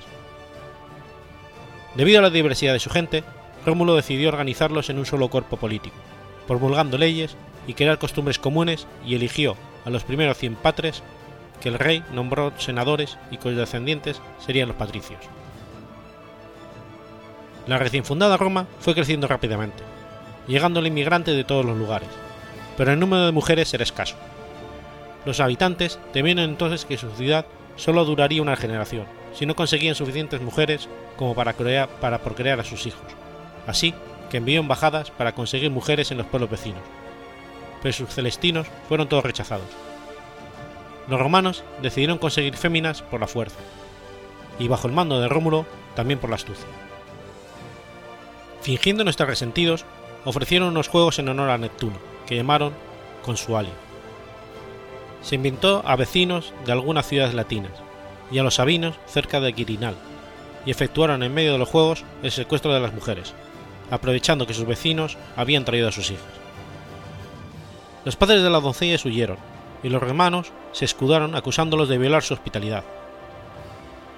Debido 1.96 2.20
a 2.20 2.22
la 2.22 2.30
diversidad 2.30 2.72
de 2.72 2.80
su 2.80 2.90
gente, 2.90 3.26
Rómulo 3.68 3.96
decidió 3.96 4.30
organizarlos 4.30 4.90
en 4.90 4.98
un 4.98 5.06
solo 5.06 5.28
cuerpo 5.28 5.58
político, 5.58 5.98
promulgando 6.48 6.98
leyes 6.98 7.36
y 7.68 7.74
crear 7.74 8.00
costumbres 8.00 8.40
comunes 8.40 8.88
y 9.06 9.14
eligió 9.14 9.58
a 9.86 9.90
los 9.90 10.06
primeros 10.06 10.38
cien 10.38 10.56
patres 10.56 11.04
que 11.60 11.68
el 11.68 11.78
rey 11.78 12.02
nombró 12.14 12.54
senadores 12.58 13.18
y 13.30 13.36
cuyos 13.36 13.58
descendientes 13.58 14.22
serían 14.40 14.70
los 14.70 14.78
patricios. 14.78 15.20
La 17.68 17.78
recién 17.78 18.06
fundada 18.06 18.38
Roma 18.38 18.68
fue 18.80 18.96
creciendo 18.96 19.28
rápidamente, 19.28 19.84
llegando 20.48 20.80
el 20.80 20.88
inmigrante 20.88 21.32
de 21.32 21.44
todos 21.44 21.66
los 21.66 21.78
lugares, 21.78 22.08
pero 22.78 22.94
el 22.94 23.00
número 23.02 23.26
de 23.26 23.34
mujeres 23.34 23.74
era 23.74 23.84
escaso. 23.84 24.16
Los 25.26 25.42
habitantes 25.42 26.00
temieron 26.14 26.46
entonces 26.46 26.86
que 26.86 26.98
su 26.98 27.12
ciudad 27.12 27.46
solo 27.76 28.06
duraría 28.06 28.42
una 28.42 28.56
generación, 28.56 29.08
si 29.34 29.46
no 29.46 29.58
conseguían 29.58 29.96
suficientes 29.96 30.40
mujeres 30.40 30.88
como 31.18 31.36
para, 31.36 31.52
crear, 31.52 31.90
para 32.00 32.20
procrear 32.20 32.62
a 32.62 32.64
sus 32.64 32.86
hijos, 32.86 33.27
así 33.68 33.94
que 34.30 34.38
envió 34.38 34.60
embajadas 34.60 35.12
para 35.12 35.34
conseguir 35.34 35.70
mujeres 35.70 36.12
en 36.12 36.18
los 36.18 36.28
pueblos 36.28 36.50
vecinos, 36.50 36.82
pero 37.82 37.94
sus 37.94 38.10
celestinos 38.10 38.68
fueron 38.88 39.08
todos 39.08 39.24
rechazados. 39.24 39.68
Los 41.08 41.20
romanos 41.20 41.64
decidieron 41.82 42.18
conseguir 42.18 42.58
féminas 42.58 43.02
por 43.02 43.20
la 43.20 43.28
fuerza, 43.28 43.60
y 44.60 44.68
bajo 44.68 44.88
el 44.88 44.94
mando 44.94 45.22
de 45.22 45.30
Rómulo 45.30 45.66
también 45.96 46.20
por 46.20 46.30
la 46.30 46.36
astucia. 46.36 46.66
Fingiendo 48.62 49.04
no 49.04 49.10
estar 49.10 49.28
resentidos, 49.28 49.86
ofrecieron 50.26 50.70
unos 50.70 50.90
juegos 50.90 51.20
en 51.20 51.30
honor 51.30 51.50
a 51.50 51.58
Neptuno, 51.58 51.98
que 52.26 52.36
llamaron 52.36 52.74
Consualio. 53.24 53.72
Se 55.22 55.36
inventó 55.36 55.84
a 55.86 55.96
vecinos 55.96 56.54
de 56.66 56.72
algunas 56.72 57.08
ciudades 57.08 57.34
latinas 57.34 57.72
y 58.30 58.40
a 58.40 58.44
los 58.44 58.56
sabinos 58.56 58.96
cerca 59.06 59.40
de 59.40 59.54
Quirinal, 59.54 59.96
y 60.66 60.72
efectuaron 60.72 61.24
en 61.24 61.34
medio 61.34 61.54
de 61.54 61.58
los 61.58 61.70
juegos 61.70 62.04
el 62.24 62.32
secuestro 62.32 62.74
de 62.74 62.82
las 62.82 62.94
mujeres, 62.94 63.34
aprovechando 63.92 64.48
que 64.48 64.54
sus 64.54 64.66
vecinos 64.66 65.18
habían 65.36 65.66
traído 65.66 65.88
a 65.88 65.92
sus 65.92 66.12
hijas. 66.12 66.26
Los 68.06 68.16
padres 68.16 68.44
de 68.44 68.50
las 68.50 68.64
doncellas 68.64 69.06
huyeron, 69.06 69.38
y 69.84 69.90
los 69.90 70.02
romanos 70.02 70.52
se 70.72 70.86
escudaron 70.86 71.36
acusándolos 71.36 71.90
de 71.90 71.98
violar 71.98 72.24
su 72.24 72.34
hospitalidad. 72.34 72.84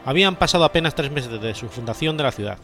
Habían 0.05 0.35
pasado 0.35 0.63
apenas 0.63 0.95
tres 0.95 1.11
meses 1.11 1.31
desde 1.31 1.55
su 1.55 1.69
fundación 1.69 2.17
de 2.17 2.23
la 2.23 2.31
ciudad. 2.31 2.57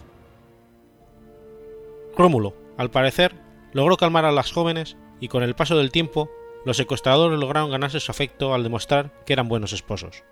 Rómulo, 2.17 2.55
al 2.77 2.89
parecer, 2.91 3.35
logró 3.73 3.97
calmar 3.97 4.25
a 4.25 4.31
las 4.31 4.51
jóvenes 4.51 4.97
y 5.19 5.27
con 5.27 5.43
el 5.43 5.55
paso 5.55 5.77
del 5.77 5.91
tiempo 5.91 6.29
los 6.65 6.77
secuestradores 6.77 7.39
lograron 7.39 7.69
ganarse 7.69 7.99
su 7.99 8.11
afecto 8.11 8.53
al 8.53 8.63
demostrar 8.63 9.11
que 9.25 9.33
eran 9.33 9.49
buenos 9.49 9.73
esposos. 9.73 10.23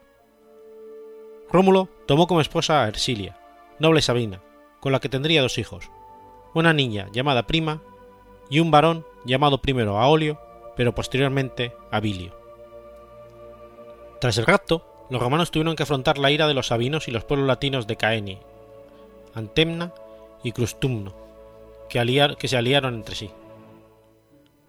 Rómulo 1.52 1.90
tomó 2.08 2.26
como 2.26 2.42
esposa 2.42 2.84
a 2.84 2.88
Ersilia, 2.88 3.38
noble 3.80 4.02
sabina, 4.02 4.42
con 4.80 4.92
la 4.92 5.00
que 5.00 5.10
tendría 5.10 5.42
dos 5.42 5.58
hijos, 5.58 5.92
una 6.54 6.74
niña 6.74 7.10
llamada 7.12 7.48
Prima 7.48 7.82
y 8.50 8.60
un 8.60 8.72
varón 8.72 9.06
llamado 9.26 9.62
primero 9.62 10.00
Aolio, 10.00 10.39
pero 10.76 10.94
posteriormente 10.94 11.76
Abilio. 11.92 12.36
Tras 14.20 14.38
el 14.38 14.46
rapto, 14.46 14.86
los 15.10 15.22
romanos 15.22 15.52
tuvieron 15.52 15.76
que 15.76 15.84
afrontar 15.84 16.18
la 16.18 16.32
ira 16.32 16.48
de 16.48 16.54
los 16.54 16.68
sabinos 16.68 17.08
y 17.08 17.12
los 17.12 17.26
pueblos 17.26 17.48
latinos 17.48 17.88
de 17.88 17.98
Caeni, 17.98 18.39
Antemna 19.34 19.94
y 20.44 20.52
Crustumno, 20.52 21.13
que, 21.89 22.36
que 22.38 22.48
se 22.48 22.58
aliaron 22.58 22.96
entre 22.96 23.16
sí. 23.16 23.32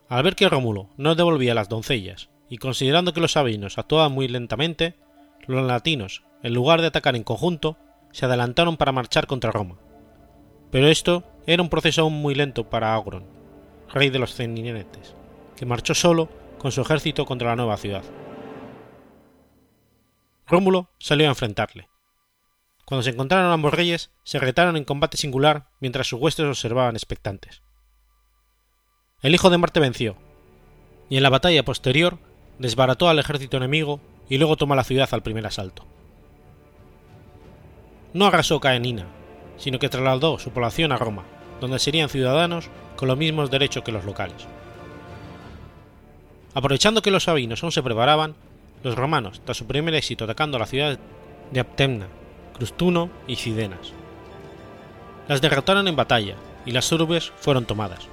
Al 0.08 0.22
ver 0.22 0.34
que 0.34 0.48
Rómulo 0.48 0.88
no 0.96 1.14
devolvía 1.14 1.54
las 1.54 1.68
doncellas, 1.68 2.28
y 2.48 2.58
considerando 2.58 3.12
que 3.12 3.20
los 3.20 3.32
sabinos 3.32 3.78
actuaban 3.78 4.12
muy 4.12 4.28
lentamente, 4.28 4.94
los 5.46 5.64
latinos, 5.64 6.22
en 6.42 6.54
lugar 6.54 6.80
de 6.80 6.88
atacar 6.88 7.16
en 7.16 7.24
conjunto, 7.24 7.76
se 8.12 8.26
adelantaron 8.26 8.76
para 8.76 8.92
marchar 8.92 9.26
contra 9.26 9.50
Roma. 9.50 9.76
Pero 10.70 10.88
esto 10.88 11.24
era 11.46 11.62
un 11.62 11.68
proceso 11.68 12.02
aún 12.02 12.14
muy 12.14 12.34
lento 12.34 12.68
para 12.68 12.94
Agron, 12.94 13.24
rey 13.92 14.10
de 14.10 14.18
los 14.18 14.34
ceninetes, 14.34 15.14
que 15.56 15.66
marchó 15.66 15.94
solo 15.94 16.28
con 16.58 16.72
su 16.72 16.80
ejército 16.80 17.26
contra 17.26 17.50
la 17.50 17.56
nueva 17.56 17.76
ciudad. 17.76 18.02
Rómulo 20.46 20.90
salió 20.98 21.26
a 21.26 21.30
enfrentarle. 21.30 21.88
Cuando 22.84 23.02
se 23.02 23.10
encontraron 23.10 23.50
ambos 23.50 23.72
reyes, 23.72 24.10
se 24.24 24.38
retaron 24.38 24.76
en 24.76 24.84
combate 24.84 25.16
singular 25.16 25.68
mientras 25.80 26.06
sus 26.06 26.20
huestes 26.20 26.46
observaban 26.46 26.96
expectantes. 26.96 27.62
El 29.22 29.34
hijo 29.34 29.48
de 29.48 29.58
Marte 29.58 29.80
venció, 29.80 30.16
y 31.08 31.16
en 31.16 31.22
la 31.22 31.30
batalla 31.30 31.64
posterior 31.64 32.18
desbarató 32.58 33.08
al 33.08 33.18
ejército 33.18 33.56
enemigo 33.56 34.00
y 34.28 34.38
luego 34.38 34.56
tomó 34.56 34.74
la 34.74 34.84
ciudad 34.84 35.08
al 35.12 35.22
primer 35.22 35.46
asalto. 35.46 35.86
No 38.12 38.26
arrasó 38.26 38.60
Caenina, 38.60 39.06
sino 39.56 39.78
que 39.78 39.88
trasladó 39.88 40.38
su 40.38 40.50
población 40.50 40.92
a 40.92 40.96
Roma, 40.96 41.24
donde 41.60 41.78
serían 41.78 42.08
ciudadanos 42.08 42.68
con 42.96 43.08
los 43.08 43.18
mismos 43.18 43.50
derechos 43.50 43.82
que 43.82 43.92
los 43.92 44.04
locales. 44.04 44.46
Aprovechando 46.54 47.02
que 47.02 47.10
los 47.10 47.24
sabinos 47.24 47.62
aún 47.62 47.72
se 47.72 47.82
preparaban, 47.82 48.34
los 48.82 48.94
romanos, 48.94 49.40
tras 49.44 49.56
su 49.56 49.66
primer 49.66 49.94
éxito 49.94 50.24
atacando 50.24 50.58
la 50.58 50.66
ciudad 50.66 50.98
de 51.50 51.60
Aptemna, 51.60 52.06
Crustuno 52.56 53.10
y 53.26 53.36
Cidenas. 53.36 53.92
Las 55.26 55.40
derrotaron 55.40 55.88
en 55.88 55.96
batalla 55.96 56.36
y 56.66 56.72
las 56.72 56.90
urbes 56.92 57.32
fueron 57.38 57.64
tomadas. 57.64 58.08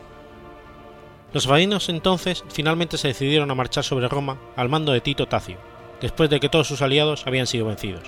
Los 1.34 1.44
sabinos 1.44 1.90
entonces 1.90 2.44
finalmente 2.50 2.98
se 2.98 3.10
decidieron 3.10 3.52
a 3.52 3.56
marchar 3.56 3.84
sobre 3.84 4.08
Roma 4.08 4.38
al 4.56 4.70
mando 4.70 4.92
de 4.92 5.02
Tito 5.02 5.28
Tacio, 5.28 5.58
después 6.02 6.30
de 6.30 6.40
que 6.40 6.50
todos 6.50 6.68
sus 6.68 6.82
aliados 6.82 7.26
habían 7.28 7.48
sido 7.48 7.68
vencidos. 7.68 8.04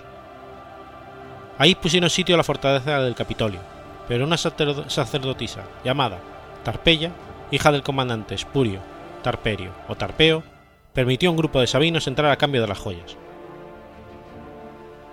Ahí 1.58 1.76
pusieron 1.76 2.10
sitio 2.10 2.36
a 2.36 2.38
la 2.38 2.44
fortaleza 2.44 3.00
del 3.02 3.16
Capitolio, 3.16 3.60
pero 4.08 4.26
una 4.26 4.38
sacerdotisa 4.38 5.64
llamada 5.84 6.20
Tarpeya, 6.64 7.12
hija 7.52 7.72
del 7.72 7.84
comandante 7.84 8.36
Espurio, 8.36 8.80
Tarperio 9.22 9.72
o 9.88 9.96
Tarpeo, 9.96 10.44
permitió 10.94 11.30
a 11.30 11.32
un 11.32 11.38
grupo 11.38 11.60
de 11.60 11.68
sabinos 11.68 12.08
entrar 12.08 12.32
a 12.32 12.38
cambio 12.38 12.62
de 12.62 12.68
las 12.68 12.78
joyas. 12.78 13.18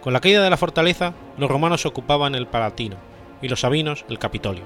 Con 0.00 0.12
la 0.12 0.20
caída 0.20 0.42
de 0.42 0.50
la 0.50 0.56
fortaleza, 0.56 1.12
los 1.36 1.50
romanos 1.50 1.84
ocupaban 1.86 2.34
el 2.34 2.46
Palatino 2.46 2.96
y 3.42 3.48
los 3.48 3.60
sabinos 3.60 4.04
el 4.08 4.18
Capitolio, 4.18 4.64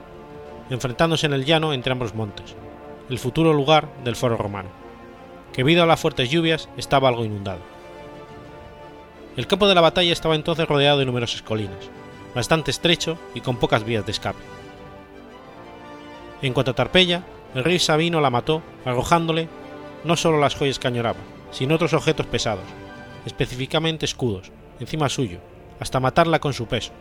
enfrentándose 0.71 1.27
en 1.27 1.33
el 1.33 1.45
llano 1.45 1.73
entre 1.73 1.93
ambos 1.93 2.15
montes, 2.15 2.55
el 3.11 3.19
futuro 3.19 3.53
lugar 3.53 3.89
del 4.05 4.17
foro 4.17 4.37
romano, 4.37 4.69
que 5.53 5.63
debido 5.63 5.83
a 5.83 5.87
las 5.87 6.01
fuertes 6.01 6.31
lluvias 6.31 6.69
estaba 6.77 7.09
algo 7.09 7.25
inundado. 7.25 7.61
El 9.37 9.47
campo 9.47 9.67
de 9.67 9.75
la 9.75 9.81
batalla 9.81 10.13
estaba 10.13 10.37
entonces 10.37 10.69
rodeado 10.69 10.99
de 10.99 11.07
numerosas 11.07 11.43
colinas, 11.43 11.91
bastante 12.35 12.71
estrecho 12.71 13.19
y 13.35 13.41
con 13.41 13.57
pocas 13.57 13.85
vías 13.85 14.05
de 14.05 14.13
escape. 14.13 14.39
En 16.43 16.53
cuanto 16.53 16.73
a 16.73 16.75
Tarpeya, 16.75 17.25
el 17.55 17.65
rey 17.65 17.79
Sabino 17.79 18.21
la 18.21 18.31
mató 18.31 18.63
arrojándole 18.85 19.49
no 20.05 20.17
solo 20.17 20.39
las 20.39 20.55
joyas 20.55 20.79
que 20.79 20.89
añoraba, 20.89 21.21
sino 21.51 21.77
otros 21.77 21.95
objetos 21.95 22.27
pesados, 22.27 22.65
específicamente 23.25 24.05
escudos, 24.05 24.51
encima 24.81 25.09
suyo, 25.09 25.39
hasta 25.81 26.01
matarla 26.01 26.41
con 26.41 26.53
su 26.53 26.67
peso, 26.67 26.93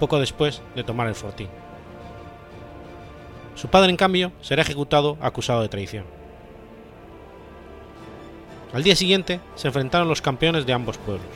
poco 0.00 0.18
después 0.18 0.62
de 0.74 0.84
tomar 0.84 1.06
el 1.06 1.14
fortín. 1.14 1.48
Su 3.54 3.68
padre, 3.68 3.90
en 3.90 3.96
cambio, 3.96 4.32
será 4.40 4.62
ejecutado 4.62 5.18
acusado 5.20 5.62
de 5.62 5.68
traición. 5.68 6.04
Al 8.72 8.82
día 8.82 8.96
siguiente 8.96 9.40
se 9.54 9.68
enfrentaron 9.68 10.08
los 10.08 10.22
campeones 10.22 10.66
de 10.66 10.72
ambos 10.72 10.98
pueblos, 10.98 11.26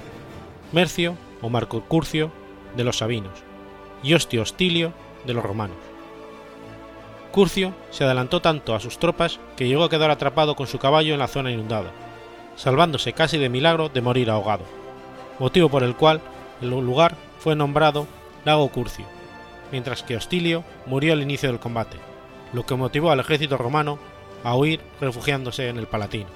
Mercio 0.72 1.16
o 1.40 1.48
Marco 1.48 1.82
Curcio 1.82 2.30
de 2.76 2.84
los 2.84 2.98
Sabinos 2.98 3.32
y 4.02 4.14
Ostio 4.14 4.42
Hostilio 4.42 4.92
de 5.24 5.34
los 5.34 5.44
romanos. 5.44 5.76
Curcio 7.30 7.72
se 7.90 8.04
adelantó 8.04 8.42
tanto 8.42 8.74
a 8.74 8.80
sus 8.80 8.98
tropas 8.98 9.40
que 9.56 9.66
llegó 9.66 9.84
a 9.84 9.90
quedar 9.90 10.10
atrapado 10.10 10.54
con 10.54 10.66
su 10.66 10.78
caballo 10.78 11.14
en 11.14 11.20
la 11.20 11.28
zona 11.28 11.50
inundada, 11.50 11.90
salvándose 12.56 13.12
casi 13.12 13.38
de 13.38 13.48
milagro 13.48 13.88
de 13.88 14.02
morir 14.02 14.30
ahogado, 14.30 14.64
motivo 15.38 15.68
por 15.68 15.82
el 15.82 15.96
cual 15.96 16.20
el 16.60 16.68
lugar 16.68 17.16
fue 17.38 17.56
nombrado 17.56 18.06
Lago 18.44 18.68
Curcio, 18.68 19.06
mientras 19.70 20.02
que 20.02 20.16
Hostilio 20.16 20.62
murió 20.84 21.14
al 21.14 21.22
inicio 21.22 21.48
del 21.48 21.60
combate, 21.60 21.96
lo 22.52 22.66
que 22.66 22.74
motivó 22.74 23.10
al 23.10 23.20
ejército 23.20 23.56
romano 23.56 23.98
a 24.44 24.54
huir 24.54 24.80
refugiándose 25.00 25.68
en 25.68 25.78
el 25.78 25.86
Palatino. 25.86 26.28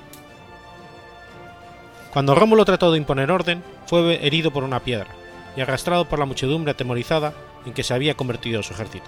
Cuando 2.13 2.35
Rómulo 2.35 2.65
trató 2.65 2.91
de 2.91 2.99
imponer 2.99 3.31
orden, 3.31 3.63
fue 3.87 4.27
herido 4.27 4.51
por 4.51 4.65
una 4.65 4.81
piedra 4.81 5.09
y 5.57 5.61
arrastrado 5.61 6.05
por 6.05 6.19
la 6.19 6.27
muchedumbre 6.27 6.73
atemorizada 6.73 7.33
en 7.65 7.73
que 7.73 7.83
se 7.83 7.95
había 7.95 8.15
convertido 8.15 8.63
su 8.63 8.73
ejército. 8.73 9.07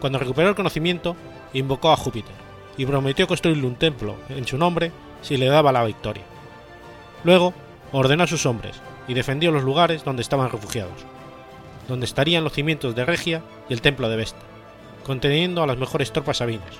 Cuando 0.00 0.18
recuperó 0.18 0.48
el 0.48 0.54
conocimiento, 0.54 1.16
invocó 1.52 1.92
a 1.92 1.96
Júpiter 1.96 2.34
y 2.76 2.86
prometió 2.86 3.26
construirle 3.26 3.66
un 3.66 3.74
templo 3.74 4.16
en 4.28 4.46
su 4.46 4.56
nombre 4.56 4.92
si 5.20 5.36
le 5.36 5.46
daba 5.46 5.72
la 5.72 5.84
victoria. 5.84 6.24
Luego, 7.24 7.52
ordenó 7.92 8.24
a 8.24 8.28
sus 8.28 8.46
hombres 8.46 8.80
y 9.08 9.14
defendió 9.14 9.50
los 9.50 9.64
lugares 9.64 10.04
donde 10.04 10.22
estaban 10.22 10.50
refugiados, 10.50 11.04
donde 11.88 12.06
estarían 12.06 12.44
los 12.44 12.52
cimientos 12.52 12.94
de 12.94 13.04
Regia 13.04 13.42
y 13.68 13.74
el 13.74 13.82
templo 13.82 14.08
de 14.08 14.16
Vesta, 14.16 14.40
conteniendo 15.04 15.62
a 15.62 15.66
las 15.66 15.76
mejores 15.76 16.12
tropas 16.12 16.38
sabinas. 16.38 16.78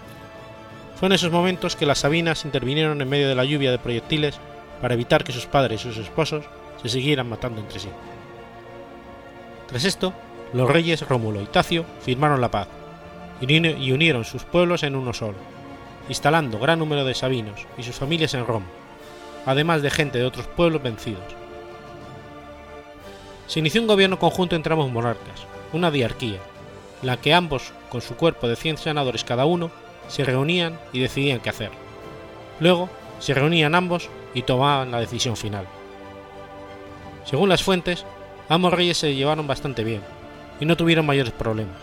Fue 0.97 1.07
en 1.07 1.13
esos 1.13 1.33
momentos 1.33 1.77
que 1.77 1.87
las 1.87 1.99
sabinas 1.99 2.45
intervinieron 2.45 3.01
en 3.01 3.09
medio 3.09 3.29
de 3.29 3.35
la 3.35 3.45
lluvia 3.45 3.71
de 3.71 3.79
proyectiles 3.79 4.39
para 4.81 4.95
evitar 4.95 5.25
que 5.25 5.33
sus 5.33 5.47
padres 5.47 5.85
y 5.85 5.89
sus 5.89 5.99
esposos 5.99 6.45
se 6.83 6.89
siguieran 6.89 7.29
matando 7.29 7.61
entre 7.61 7.81
sí. 7.81 7.89
Tras 9.71 9.85
esto, 9.85 10.13
los 10.53 10.69
reyes 10.69 11.09
Rómulo 11.09 11.41
y 11.41 11.47
Tacio 11.47 11.85
firmaron 12.03 12.41
la 12.41 12.51
paz 12.51 12.67
y 13.41 13.93
unieron 13.93 14.25
sus 14.25 14.43
pueblos 14.43 14.83
en 14.83 14.97
uno 14.97 15.13
solo, 15.15 15.37
instalando 16.09 16.59
gran 16.59 16.81
número 16.81 17.05
de 17.05 17.15
sabinos 17.15 17.67
y 17.79 17.85
sus 17.85 17.95
familias 17.95 18.35
en 18.35 18.47
Roma, 18.47 18.67
además 19.47 19.81
de 19.81 19.91
gente 19.91 20.19
de 20.19 20.25
otros 20.25 20.49
pueblos 20.49 20.83
vencidos. 20.83 21.23
Se 23.47 23.61
inició 23.61 23.81
un 23.81 23.87
gobierno 23.87 24.19
conjunto 24.19 24.57
entre 24.57 24.73
ambos 24.73 24.91
monarcas, 24.91 25.47
una 25.73 25.93
diarquía, 25.93 26.41
la 27.03 27.17
que 27.17 27.33
ambos, 27.33 27.73
con 27.91 28.03
su 28.03 28.17
cuerpo 28.17 28.49
de 28.49 28.57
100 28.57 28.77
senadores 28.77 29.23
cada 29.23 29.47
uno, 29.47 29.71
se 30.09 30.25
reunían 30.25 30.81
y 30.93 30.99
decidían 30.99 31.39
qué 31.39 31.51
hacer. 31.51 31.71
Luego 32.59 32.91
se 33.21 33.35
reunían 33.35 33.77
ambos 33.77 34.09
y 34.35 34.43
tomaban 34.43 34.91
la 34.91 34.99
decisión 34.99 35.37
final. 35.37 35.67
Según 37.25 37.49
las 37.49 37.63
fuentes, 37.63 38.05
ambos 38.51 38.75
reyes 38.75 38.99
se 38.99 39.15
llevaron 39.15 39.47
bastante 39.47 39.85
bien 39.85 40.03
y 40.61 40.67
no 40.67 40.77
tuvieron 40.77 41.07
mayores 41.07 41.33
problemas. 41.33 41.77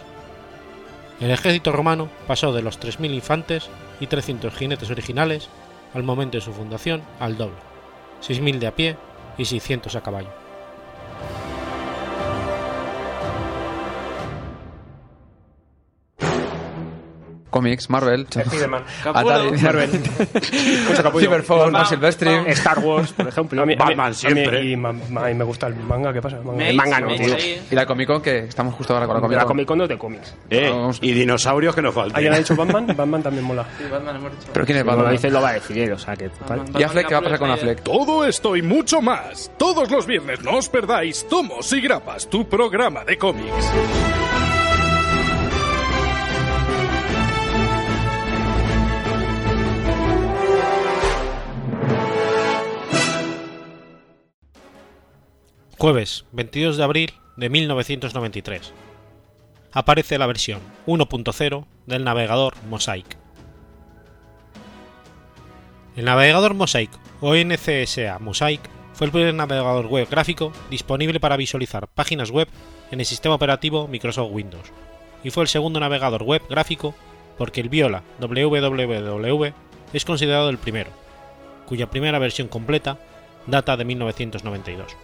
El 1.19 1.31
ejército 1.31 1.71
romano 1.71 2.09
pasó 2.27 2.53
de 2.53 2.61
los 2.61 2.79
3.000 2.79 3.15
infantes 3.15 3.69
y 3.99 4.05
300 4.05 4.53
jinetes 4.53 4.91
originales 4.91 5.49
al 5.95 6.03
momento 6.03 6.37
de 6.37 6.41
su 6.41 6.53
fundación 6.53 7.01
al 7.19 7.37
doble, 7.37 7.55
6.000 8.21 8.59
de 8.59 8.67
a 8.67 8.75
pie 8.75 8.97
y 9.39 9.45
600 9.45 9.95
a 9.95 10.01
caballo. 10.01 10.46
Cómics, 17.49 17.89
Marvel, 17.89 18.27
Spider-Man. 18.29 18.83
Atari, 19.05 19.51
Marvel. 19.61 19.89
Cyberphone, 21.19 21.71
Bam, 21.71 21.85
Silvestri. 21.85 22.29
Star 22.47 22.79
Wars, 22.79 23.13
por 23.13 23.27
ejemplo. 23.27 23.61
A 23.61 23.65
mí, 23.65 23.75
Batman 23.75 24.13
siempre. 24.13 24.63
y 24.63 24.75
ma- 24.75 24.93
ma- 25.09 25.25
mí 25.27 25.33
me 25.33 25.43
gusta 25.43 25.67
el 25.67 25.75
manga, 25.75 26.11
¿qué 26.13 26.21
pasa? 26.21 26.37
El 26.37 26.43
manga, 26.43 26.67
el 26.69 26.75
manga 26.75 26.99
no, 26.99 27.07
tío. 27.15 27.35
y 27.71 27.75
la 27.75 27.85
Comic 27.85 28.07
Con, 28.07 28.21
que 28.21 28.39
estamos 28.39 28.73
justo 28.75 28.93
ahora 28.93 29.05
con 29.05 29.15
la 29.15 29.21
Comic 29.21 29.35
La 29.37 29.43
Con. 29.43 29.47
Comic 29.49 29.67
Con 29.67 29.77
no 29.77 29.83
es 29.85 29.89
de 29.89 29.97
cómics. 29.97 30.35
Eh, 30.49 30.69
Vamos. 30.69 30.99
y 31.01 31.11
dinosaurios 31.13 31.73
que 31.75 31.81
no 31.81 31.91
faltan. 31.91 32.15
¿Alguien 32.17 32.33
ha 32.33 32.37
dicho 32.37 32.55
Batman? 32.55 32.87
Batman 32.97 33.23
también 33.23 33.45
mola. 33.45 33.65
Sí, 33.77 33.83
Batman 33.89 34.15
hemos 34.17 34.31
dicho. 34.31 34.47
Pero 34.53 34.65
quién 34.65 34.77
es 34.79 34.85
lo 34.85 34.91
Batman? 34.95 35.11
dice 35.13 35.29
lo 35.31 35.41
va 35.41 35.49
a 35.49 35.53
decidir, 35.53 35.91
o 35.91 35.97
sea 35.99 36.15
que 36.15 36.29
total. 36.29 36.59
Batman, 36.59 36.81
¿Y 36.81 36.83
Affleck 36.83 37.07
qué 37.07 37.13
va 37.13 37.19
a 37.19 37.23
pasar 37.23 37.39
con. 37.39 37.51
Affleck? 37.51 37.81
Todo 37.83 38.25
esto 38.25 38.55
y 38.55 38.61
mucho 38.61 39.01
más. 39.01 39.51
Todos 39.57 39.89
los 39.89 40.05
viernes 40.05 40.41
no 40.43 40.57
os 40.57 40.69
perdáis 40.69 41.27
Tomos 41.27 41.71
y 41.73 41.81
Grapas, 41.81 42.29
tu 42.29 42.47
programa 42.47 43.03
de 43.05 43.17
cómics. 43.17 43.71
Jueves 55.79 56.25
22 56.31 56.75
de 56.77 56.83
abril 56.83 57.13
de 57.35 57.49
1993. 57.51 58.73
Aparece 59.71 60.17
la 60.17 60.25
versión 60.25 60.59
1.0 60.87 61.65
del 61.85 62.03
navegador 62.03 62.55
Mosaic. 62.67 63.05
El 65.95 66.05
navegador 66.05 66.55
Mosaic 66.55 66.89
o 67.21 67.35
NCSA 67.35 68.17
Mosaic 68.17 68.61
fue 68.93 69.05
el 69.05 69.13
primer 69.13 69.35
navegador 69.35 69.85
web 69.85 70.09
gráfico 70.09 70.51
disponible 70.71 71.19
para 71.19 71.37
visualizar 71.37 71.87
páginas 71.87 72.31
web 72.31 72.47
en 72.89 72.99
el 72.99 73.05
sistema 73.05 73.35
operativo 73.35 73.87
Microsoft 73.87 74.31
Windows 74.31 74.71
y 75.23 75.29
fue 75.29 75.43
el 75.43 75.47
segundo 75.47 75.79
navegador 75.79 76.23
web 76.23 76.41
gráfico 76.49 76.95
porque 77.37 77.61
el 77.61 77.69
Viola 77.69 78.01
www 78.19 79.53
es 79.93 80.05
considerado 80.05 80.49
el 80.49 80.57
primero, 80.57 80.89
cuya 81.67 81.91
primera 81.91 82.17
versión 82.17 82.47
completa 82.47 82.97
data 83.45 83.77
de 83.77 83.85
1992. 83.85 84.97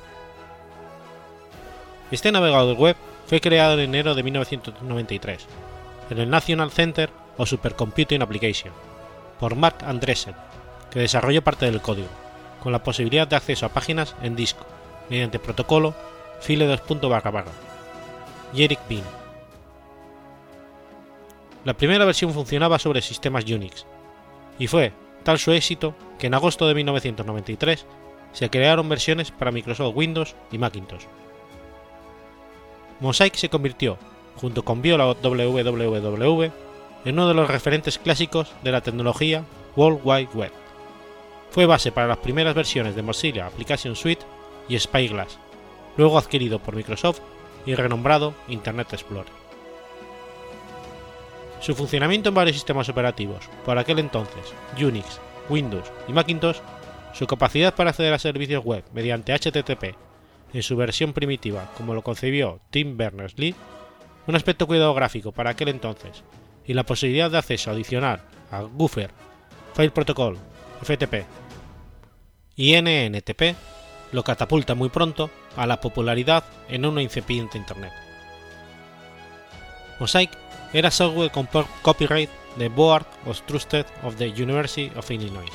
Este 2.13 2.31
navegador 2.31 2.77
web 2.77 2.95
fue 3.25 3.41
creado 3.41 3.73
en 3.73 3.79
enero 3.79 4.13
de 4.13 4.21
1993 4.21 5.47
en 6.11 6.19
el 6.19 6.29
National 6.29 6.69
Center 6.69 7.09
of 7.37 7.49
Supercomputing 7.49 8.21
Application 8.21 8.71
por 9.39 9.55
Mark 9.55 9.77
Andreessen, 9.83 10.35
que 10.91 10.99
desarrolló 10.99 11.43
parte 11.43 11.65
del 11.65 11.81
código, 11.81 12.09
con 12.61 12.71
la 12.71 12.83
posibilidad 12.83 13.27
de 13.27 13.35
acceso 13.35 13.65
a 13.65 13.69
páginas 13.69 14.15
en 14.21 14.35
disco 14.35 14.63
mediante 15.09 15.39
protocolo 15.39 15.95
file 16.39 16.67
2. 16.67 17.01
barra 17.09 17.31
barra, 17.31 17.51
y 18.53 18.63
Eric 18.63 18.81
Bean. 18.87 19.01
La 21.65 21.73
primera 21.73 22.05
versión 22.05 22.31
funcionaba 22.31 22.77
sobre 22.77 23.01
sistemas 23.01 23.45
Unix, 23.45 23.87
y 24.59 24.67
fue 24.67 24.93
tal 25.23 25.39
su 25.39 25.51
éxito 25.51 25.95
que 26.19 26.27
en 26.27 26.35
agosto 26.35 26.67
de 26.67 26.75
1993 26.75 27.87
se 28.33 28.49
crearon 28.51 28.87
versiones 28.87 29.31
para 29.31 29.51
Microsoft 29.51 29.95
Windows 29.95 30.35
y 30.51 30.59
Macintosh. 30.59 31.05
Mosaic 32.99 33.35
se 33.35 33.49
convirtió, 33.49 33.97
junto 34.35 34.63
con 34.63 34.81
Viola 34.81 35.05
WWW, 35.05 36.43
en 37.05 37.13
uno 37.13 37.27
de 37.27 37.33
los 37.33 37.49
referentes 37.49 37.97
clásicos 37.97 38.51
de 38.63 38.71
la 38.71 38.81
tecnología 38.81 39.43
World 39.75 40.01
Wide 40.03 40.29
Web. 40.33 40.51
Fue 41.51 41.65
base 41.65 41.91
para 41.91 42.07
las 42.07 42.17
primeras 42.17 42.55
versiones 42.55 42.95
de 42.95 43.01
Mozilla 43.01 43.47
Application 43.47 43.95
Suite 43.95 44.25
y 44.67 44.79
Spyglass, 44.79 45.37
luego 45.97 46.17
adquirido 46.17 46.59
por 46.59 46.75
Microsoft 46.75 47.19
y 47.65 47.75
renombrado 47.75 48.33
Internet 48.47 48.93
Explorer. 48.93 49.31
Su 51.59 51.75
funcionamiento 51.75 52.29
en 52.29 52.35
varios 52.35 52.55
sistemas 52.55 52.89
operativos, 52.89 53.49
por 53.65 53.77
aquel 53.77 53.99
entonces 53.99 54.53
Unix, 54.77 55.19
Windows 55.49 55.91
y 56.07 56.13
Macintosh, 56.13 56.57
su 57.13 57.27
capacidad 57.27 57.75
para 57.75 57.91
acceder 57.91 58.13
a 58.13 58.19
servicios 58.19 58.63
web 58.65 58.83
mediante 58.93 59.33
HTTP 59.33 59.95
en 60.53 60.63
su 60.63 60.75
versión 60.75 61.13
primitiva 61.13 61.71
como 61.75 61.93
lo 61.93 62.03
concebió 62.03 62.59
Tim 62.69 62.95
Berners-Lee, 62.97 63.55
un 64.27 64.35
aspecto 64.35 64.67
cuidado 64.67 64.93
gráfico 64.93 65.31
para 65.31 65.51
aquel 65.51 65.69
entonces 65.69 66.23
y 66.65 66.73
la 66.73 66.85
posibilidad 66.85 67.29
de 67.29 67.37
acceso 67.37 67.71
adicional 67.71 68.21
a 68.51 68.61
Buffer, 68.61 69.11
File 69.73 69.91
Protocol, 69.91 70.37
FTP 70.81 71.25
y 72.55 72.79
NNTP 72.79 73.55
lo 74.11 74.23
catapulta 74.23 74.75
muy 74.75 74.89
pronto 74.89 75.29
a 75.57 75.65
la 75.65 75.81
popularidad 75.81 76.43
en 76.69 76.85
una 76.85 77.01
incipiente 77.01 77.57
Internet. 77.57 77.91
Mosaic 79.99 80.31
era 80.71 80.91
software 80.91 81.31
con 81.31 81.47
copyright 81.81 82.29
de 82.57 82.69
Board 82.69 83.05
of 83.25 83.41
Trusted 83.43 83.85
of 84.03 84.15
the 84.17 84.27
University 84.27 84.91
of 84.95 85.09
Illinois. 85.09 85.51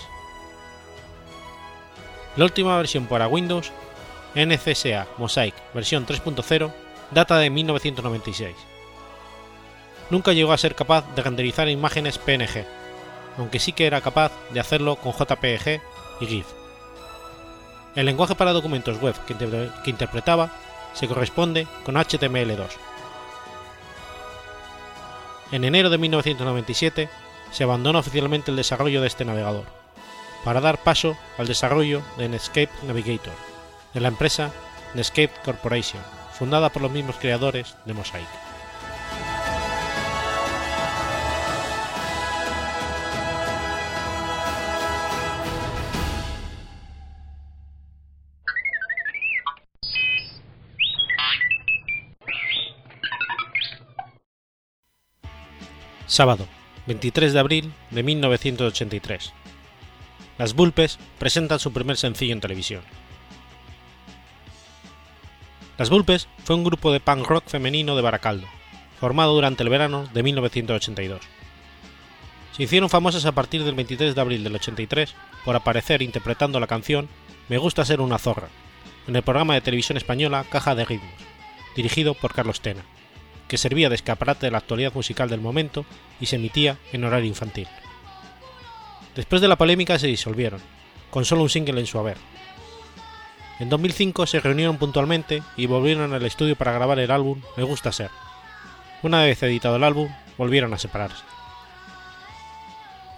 La 2.37 2.45
última 2.45 2.77
versión 2.77 3.07
para 3.07 3.29
Windows 3.29 3.73
NCSA 4.35 5.07
Mosaic 5.17 5.55
versión 5.75 6.07
3.0 6.07 6.73
data 7.11 7.39
de 7.39 7.51
1996. 7.51 8.55
Nunca 10.11 10.33
llegó 10.33 10.53
a 10.53 10.59
ser 10.59 10.75
capaz 10.75 11.05
de 11.15 11.23
renderizar 11.23 11.69
imágenes 11.69 12.19
PNG, 12.19 12.65
aunque 13.37 13.59
sí 13.59 13.73
que 13.73 13.87
era 13.87 14.01
capaz 14.01 14.33
de 14.53 14.61
hacerlo 14.61 14.97
con 14.97 15.13
JPG 15.13 15.81
y 16.21 16.27
GIF. 16.27 16.47
El 17.95 18.07
lenguaje 18.07 18.35
para 18.35 18.53
documentos 18.53 19.01
web 19.01 19.15
que, 19.27 19.35
que 19.35 19.91
interpretaba 19.91 20.51
se 20.95 21.09
corresponde 21.09 21.67
con 21.85 21.97
HTML2. 21.97 22.69
En 25.53 25.65
enero 25.65 25.91
de 25.91 25.99
1997 25.99 27.09
se 27.51 27.65
abandonó 27.65 27.99
oficialmente 27.99 28.51
el 28.51 28.57
desarrollo 28.57 29.01
de 29.01 29.07
este 29.07 29.25
navegador, 29.25 29.65
para 30.45 30.61
dar 30.61 30.83
paso 30.83 31.17
al 31.39 31.47
desarrollo 31.47 32.03
de 32.19 32.29
Netscape 32.29 32.71
Navigator, 32.87 33.33
de 33.95 34.01
la 34.01 34.09
empresa 34.09 34.53
Netscape 34.95 35.33
Corporation, 35.45 36.03
fundada 36.33 36.71
por 36.71 36.83
los 36.83 36.91
mismos 36.91 37.17
creadores 37.17 37.77
de 37.85 37.95
Mosaic. 37.95 38.29
Sábado, 56.19 56.49
23 56.87 57.33
de 57.33 57.39
abril 57.39 57.73
de 57.91 58.03
1983. 58.03 59.33
Las 60.39 60.55
Bulpes 60.55 60.99
presentan 61.19 61.61
su 61.61 61.73
primer 61.73 61.97
sencillo 61.97 62.33
en 62.33 62.41
televisión. 62.41 62.83
Las 65.79 65.91
Bulpes 65.91 66.27
fue 66.43 66.57
un 66.57 66.65
grupo 66.65 66.93
de 66.93 66.99
punk 66.99 67.25
rock 67.29 67.45
femenino 67.47 67.95
de 67.95 68.03
Baracaldo, 68.03 68.49
formado 68.99 69.33
durante 69.33 69.63
el 69.63 69.69
verano 69.69 70.09
de 70.13 70.25
1982. 70.25 71.21
Se 72.51 72.65
hicieron 72.65 72.91
famosas 72.91 73.25
a 73.27 73.33
partir 73.33 73.63
del 73.63 73.77
23 73.77 74.17
de 74.17 74.21
abril 74.21 74.43
del 74.43 74.57
83 74.57 75.15
por 75.45 75.55
aparecer 75.55 76.03
interpretando 76.03 76.59
la 76.59 76.67
canción 76.67 77.09
Me 77.49 77.59
gusta 77.59 77.85
ser 77.85 78.01
una 78.01 78.19
zorra, 78.19 78.49
en 79.07 79.15
el 79.15 79.23
programa 79.23 79.55
de 79.55 79.61
televisión 79.61 79.97
española 79.97 80.45
Caja 80.51 80.75
de 80.75 80.85
Ritmos, 80.85 81.13
dirigido 81.77 82.15
por 82.15 82.35
Carlos 82.35 82.61
Tena, 82.61 82.83
que 83.47 83.57
servía 83.57 83.89
de 83.89 83.95
escaparate 83.95 84.47
de 84.47 84.51
la 84.51 84.59
actualidad 84.59 84.93
musical 84.93 85.29
del 85.29 85.41
momento 85.41 85.87
y 86.21 86.27
se 86.27 86.37
emitía 86.37 86.77
en 86.93 87.05
horario 87.05 87.29
infantil. 87.29 87.69
Después 89.15 89.41
de 89.41 89.47
la 89.47 89.57
polémica 89.57 89.97
se 89.97 90.09
disolvieron, 90.09 90.61
con 91.11 91.25
solo 91.25 91.43
un 91.43 91.51
single 91.51 91.79
en 91.79 91.87
su 91.87 92.01
haber. 92.01 92.17
En 93.59 93.69
2005 93.69 94.27
se 94.27 94.41
reunieron 94.41 94.79
puntualmente 94.79 95.43
y 95.57 95.67
volvieron 95.67 96.13
al 96.15 96.25
estudio 96.25 96.55
para 96.55 96.73
grabar 96.73 97.01
el 97.01 97.11
álbum 97.11 97.41
Me 97.57 97.65
Gusta 97.65 97.91
Ser. 97.91 98.11
Una 99.03 99.23
vez 99.23 99.43
editado 99.43 99.77
el 99.77 99.85
álbum, 99.85 100.09
volvieron 100.37 100.73
a 100.75 100.79
separarse. 100.79 101.25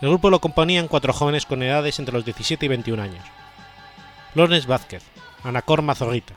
El 0.01 0.09
grupo 0.09 0.31
lo 0.31 0.41
componían 0.41 0.89
cuatro 0.89 1.13
jóvenes 1.13 1.45
con 1.45 1.63
edades 1.63 1.99
entre 1.99 2.15
los 2.15 2.25
17 2.25 2.65
y 2.65 2.69
21 2.69 3.03
años. 3.03 3.25
Lourdes 4.35 4.67
Vázquez, 4.67 5.03
Anacor 5.45 5.83
Mazorrita, 5.83 6.35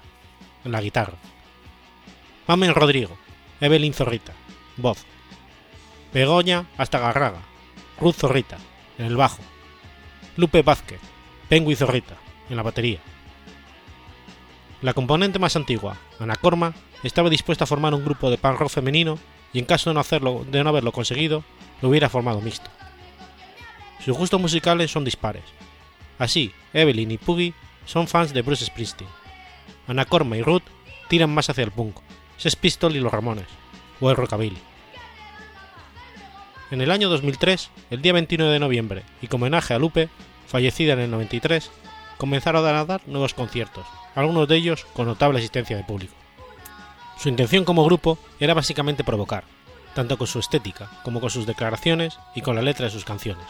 en 0.66 0.74
la 0.74 0.82
guitarra. 0.82 1.18
Mamen 2.46 2.76
Rodrigo, 2.76 3.18
Evelyn 3.62 3.94
Zorrita, 3.94 4.34
voz. 4.76 5.06
Begoña 6.14 6.66
Astagarraga, 6.78 7.42
Ruth 8.00 8.16
Zorrita, 8.16 8.58
en 8.98 9.06
el 9.06 9.16
bajo, 9.16 9.42
Lupe 10.36 10.62
Vázquez, 10.62 11.00
Pengui 11.48 11.76
Zorrita, 11.76 12.18
en 12.50 12.58
la 12.58 12.64
batería. 12.64 13.00
La 14.84 14.94
componente 14.94 15.40
más 15.40 15.56
antigua, 15.56 15.96
Ana 16.20 16.36
Corma, 16.36 16.74
estaba 17.04 17.30
dispuesta 17.30 17.64
a 17.64 17.68
formar 17.68 17.94
un 17.94 18.04
grupo 18.04 18.30
de 18.30 18.38
punk 18.38 18.60
rock 18.60 18.70
femenino 18.70 19.18
y 19.54 19.60
en 19.60 19.66
caso 19.66 19.90
de 19.90 19.94
no, 19.94 20.02
hacerlo, 20.02 20.46
de 20.52 20.62
no 20.62 20.70
haberlo 20.70 20.92
conseguido, 20.92 21.46
lo 21.82 21.88
hubiera 21.88 22.10
formado 22.10 22.42
mixto. 22.42 22.70
Sus 24.04 24.18
gustos 24.18 24.42
musicales 24.42 24.92
son 24.92 25.06
dispares. 25.06 25.46
Así, 26.20 26.52
Evelyn 26.74 27.12
y 27.12 27.18
Puggy 27.18 27.54
son 27.86 28.10
fans 28.10 28.34
de 28.34 28.42
Bruce 28.42 28.66
Springsteen. 28.66 29.10
Ana 29.88 30.04
Corma 30.04 30.36
y 30.36 30.42
Ruth 30.42 30.64
tiran 31.08 31.34
más 31.34 31.50
hacia 31.50 31.64
el 31.64 31.72
punk, 31.72 31.96
Sex 32.36 32.58
Pistol 32.58 32.94
y 32.94 33.00
los 33.00 33.14
Ramones, 33.14 33.48
o 34.02 34.10
el 34.10 34.18
rockabilly. 34.18 34.60
En 36.72 36.82
el 36.82 36.92
año 36.92 37.08
2003, 37.08 37.70
el 37.90 38.02
día 38.02 38.12
29 38.12 38.52
de 38.52 38.60
noviembre, 38.60 39.04
y 39.22 39.28
como 39.28 39.46
homenaje 39.46 39.74
a 39.74 39.80
Lupe, 39.80 40.10
fallecida 40.46 40.92
en 40.92 41.00
el 41.00 41.12
93, 41.12 41.72
comenzaron 42.24 42.66
a 42.66 42.86
dar 42.86 43.02
nuevos 43.06 43.34
conciertos, 43.34 43.86
algunos 44.16 44.48
de 44.48 44.56
ellos 44.56 44.86
con 44.94 45.08
notable 45.08 45.40
asistencia 45.40 45.76
de 45.76 45.84
público. 45.84 46.14
Su 47.20 47.28
intención 47.28 47.66
como 47.66 47.84
grupo 47.84 48.18
era 48.40 48.54
básicamente 48.54 49.04
provocar, 49.04 49.44
tanto 49.94 50.18
con 50.18 50.26
su 50.26 50.40
estética 50.40 50.90
como 51.04 51.20
con 51.20 51.30
sus 51.30 51.46
declaraciones 51.46 52.18
y 52.34 52.40
con 52.40 52.56
la 52.56 52.62
letra 52.62 52.86
de 52.86 52.94
sus 52.94 53.04
canciones. 53.04 53.46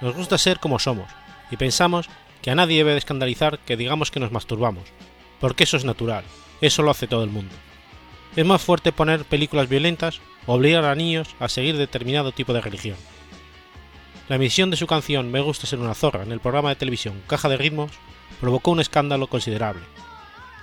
Nos 0.00 0.16
gusta 0.16 0.36
ser 0.36 0.58
como 0.58 0.80
somos, 0.80 1.12
y 1.52 1.56
pensamos 1.56 2.08
que 2.42 2.50
a 2.50 2.56
nadie 2.56 2.78
debe 2.78 2.90
de 2.90 2.98
escandalizar 2.98 3.60
que 3.60 3.76
digamos 3.76 4.10
que 4.10 4.18
nos 4.18 4.32
masturbamos, 4.32 4.88
porque 5.38 5.62
eso 5.62 5.76
es 5.76 5.84
natural, 5.84 6.24
eso 6.60 6.82
lo 6.82 6.90
hace 6.90 7.06
todo 7.06 7.22
el 7.22 7.30
mundo. 7.30 7.54
Es 8.34 8.44
más 8.44 8.60
fuerte 8.60 8.90
poner 8.90 9.24
películas 9.26 9.68
violentas 9.68 10.20
o 10.46 10.54
obligar 10.54 10.84
a 10.86 10.96
niños 10.96 11.36
a 11.38 11.48
seguir 11.48 11.76
determinado 11.76 12.32
tipo 12.32 12.52
de 12.52 12.62
religión. 12.62 12.96
La 14.28 14.36
emisión 14.36 14.70
de 14.70 14.76
su 14.76 14.86
canción 14.86 15.30
Me 15.30 15.40
gusta 15.40 15.66
ser 15.66 15.80
una 15.80 15.94
zorra 15.94 16.22
en 16.22 16.32
el 16.32 16.40
programa 16.40 16.68
de 16.68 16.76
televisión 16.76 17.22
Caja 17.26 17.48
de 17.48 17.56
Ritmos 17.56 17.90
provocó 18.40 18.70
un 18.70 18.80
escándalo 18.80 19.26
considerable, 19.26 19.82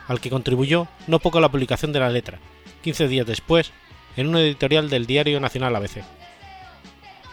al 0.08 0.20
que 0.20 0.30
contribuyó 0.30 0.88
no 1.08 1.20
poco 1.20 1.40
la 1.40 1.50
publicación 1.50 1.94
de 1.94 2.00
la 2.00 2.10
letra, 2.10 2.40
15 2.84 3.08
días 3.08 3.26
después, 3.26 3.72
en 4.18 4.28
un 4.28 4.38
editorial 4.38 4.90
del 4.90 5.06
diario 5.06 5.40
nacional 5.40 5.76
ABC. 5.76 6.04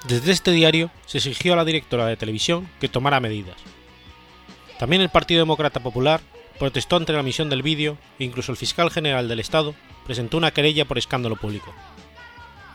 Desde 0.07 0.31
este 0.31 0.53
diario 0.53 0.91
se 1.07 1.19
exigió 1.19 1.55
a 1.55 1.57
la 1.57 1.65
directora 1.65 2.07
de 2.07 2.17
televisión 2.17 2.69
que 2.81 2.89
tomara 2.89 3.19
medidas. 3.19 3.57
También 4.79 5.03
el 5.03 5.09
Partido 5.09 5.41
Demócrata 5.41 5.81
Popular 5.81 6.21
protestó 6.59 6.97
ante 6.97 7.13
la 7.13 7.21
emisión 7.21 7.49
del 7.51 7.63
vídeo 7.63 7.99
e 8.19 8.25
incluso 8.25 8.53
el 8.53 8.59
fiscal 8.59 8.91
general 8.91 9.29
del 9.29 9.41
Estado 9.41 9.75
presentó 10.05 10.37
una 10.37 10.53
querella 10.53 10.85
por 10.85 10.99
escándalo 10.99 11.37
público. 11.37 11.75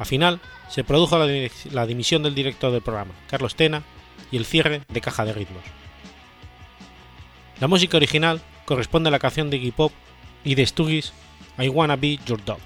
Al 0.02 0.08
final, 0.08 0.40
se 0.68 0.84
produjo 0.84 1.16
la, 1.20 1.86
dimisión 1.86 2.24
del 2.24 2.34
director 2.34 2.72
del 2.72 2.82
programa, 2.82 3.12
Carlos 3.30 3.54
Tena, 3.54 3.84
y 4.32 4.38
el 4.38 4.46
cierre 4.46 4.82
de 4.90 5.00
Caja 5.00 5.26
de 5.26 5.32
Ritmos. 5.32 5.62
La 7.60 7.68
música 7.68 7.98
original 7.98 8.42
corresponde 8.66 9.10
a 9.10 9.12
la 9.12 9.20
canción 9.20 9.52
de 9.52 9.58
Iggy 9.58 9.70
Pop 9.70 9.92
y 10.44 10.56
de 10.56 10.66
Stooges 10.66 11.14
I 11.60 11.70
Wanna 11.70 11.98
Be 11.98 12.18
Your 12.26 12.44
Dog. 12.44 12.58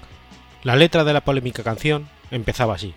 La 0.62 0.76
letra 0.76 1.04
de 1.04 1.12
la 1.12 1.20
polémica 1.20 1.62
canción 1.62 2.08
empezaba 2.30 2.76
así. 2.76 2.94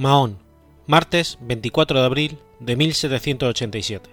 Mahón, 0.00 0.38
martes 0.86 1.36
24 1.42 2.00
de 2.00 2.06
abril 2.06 2.38
de 2.58 2.74
1787. 2.74 4.08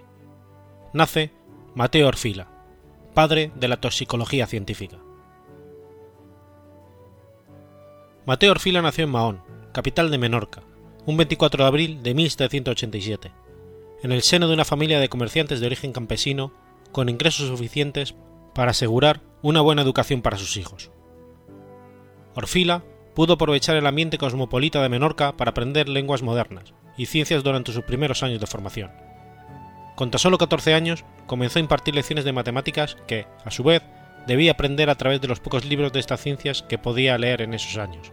Nace 0.91 1.31
Mateo 1.75 2.09
Orfila, 2.09 2.49
padre 3.13 3.53
de 3.55 3.69
la 3.69 3.79
toxicología 3.79 4.47
científica. 4.47 4.97
Mateo 8.25 8.51
Orfila 8.51 8.81
nació 8.81 9.05
en 9.05 9.11
Mahón, 9.11 9.41
capital 9.71 10.11
de 10.11 10.17
Menorca, 10.17 10.61
un 11.05 11.15
24 11.15 11.63
de 11.63 11.67
abril 11.69 12.03
de 12.03 12.13
1787, 12.13 13.31
en 14.03 14.11
el 14.11 14.23
seno 14.23 14.49
de 14.49 14.55
una 14.55 14.65
familia 14.65 14.99
de 14.99 15.07
comerciantes 15.07 15.61
de 15.61 15.67
origen 15.67 15.93
campesino 15.93 16.51
con 16.91 17.07
ingresos 17.07 17.47
suficientes 17.47 18.13
para 18.53 18.71
asegurar 18.71 19.21
una 19.41 19.61
buena 19.61 19.83
educación 19.83 20.21
para 20.21 20.37
sus 20.37 20.57
hijos. 20.57 20.91
Orfila 22.35 22.83
pudo 23.17 23.33
aprovechar 23.33 23.75
el 23.75 23.87
ambiente 23.87 24.19
cosmopolita 24.19 24.79
de 24.79 24.89
Menorca 24.89 25.35
para 25.35 25.49
aprender 25.49 25.89
lenguas 25.89 26.21
modernas 26.21 26.75
y 26.97 27.07
ciencias 27.07 27.43
durante 27.43 27.71
sus 27.71 27.83
primeros 27.83 28.21
años 28.21 28.39
de 28.39 28.45
formación. 28.45 28.91
Con 29.95 30.11
tan 30.11 30.19
solo 30.19 30.37
14 30.37 30.75
años, 30.75 31.03
comenzó 31.25 31.57
a 31.57 31.63
impartir 31.63 31.95
lecciones 31.95 32.25
de 32.25 32.31
matemáticas 32.31 32.95
que, 33.07 33.25
a 33.43 33.49
su 33.49 33.63
vez, 33.63 33.81
debía 34.27 34.51
aprender 34.51 34.91
a 34.91 34.95
través 34.95 35.19
de 35.19 35.27
los 35.27 35.39
pocos 35.39 35.65
libros 35.65 35.91
de 35.93 35.99
estas 35.99 36.21
ciencias 36.21 36.61
que 36.61 36.77
podía 36.77 37.17
leer 37.17 37.41
en 37.41 37.55
esos 37.55 37.79
años. 37.79 38.11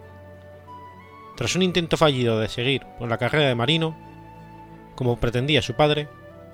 Tras 1.37 1.55
un 1.55 1.61
intento 1.61 1.99
fallido 1.99 2.41
de 2.41 2.49
seguir 2.49 2.87
por 2.99 3.11
la 3.11 3.19
carrera 3.19 3.49
de 3.49 3.55
marino, 3.55 3.95
como 4.95 5.21
pretendía 5.21 5.61
su 5.61 5.75
padre, 5.75 6.09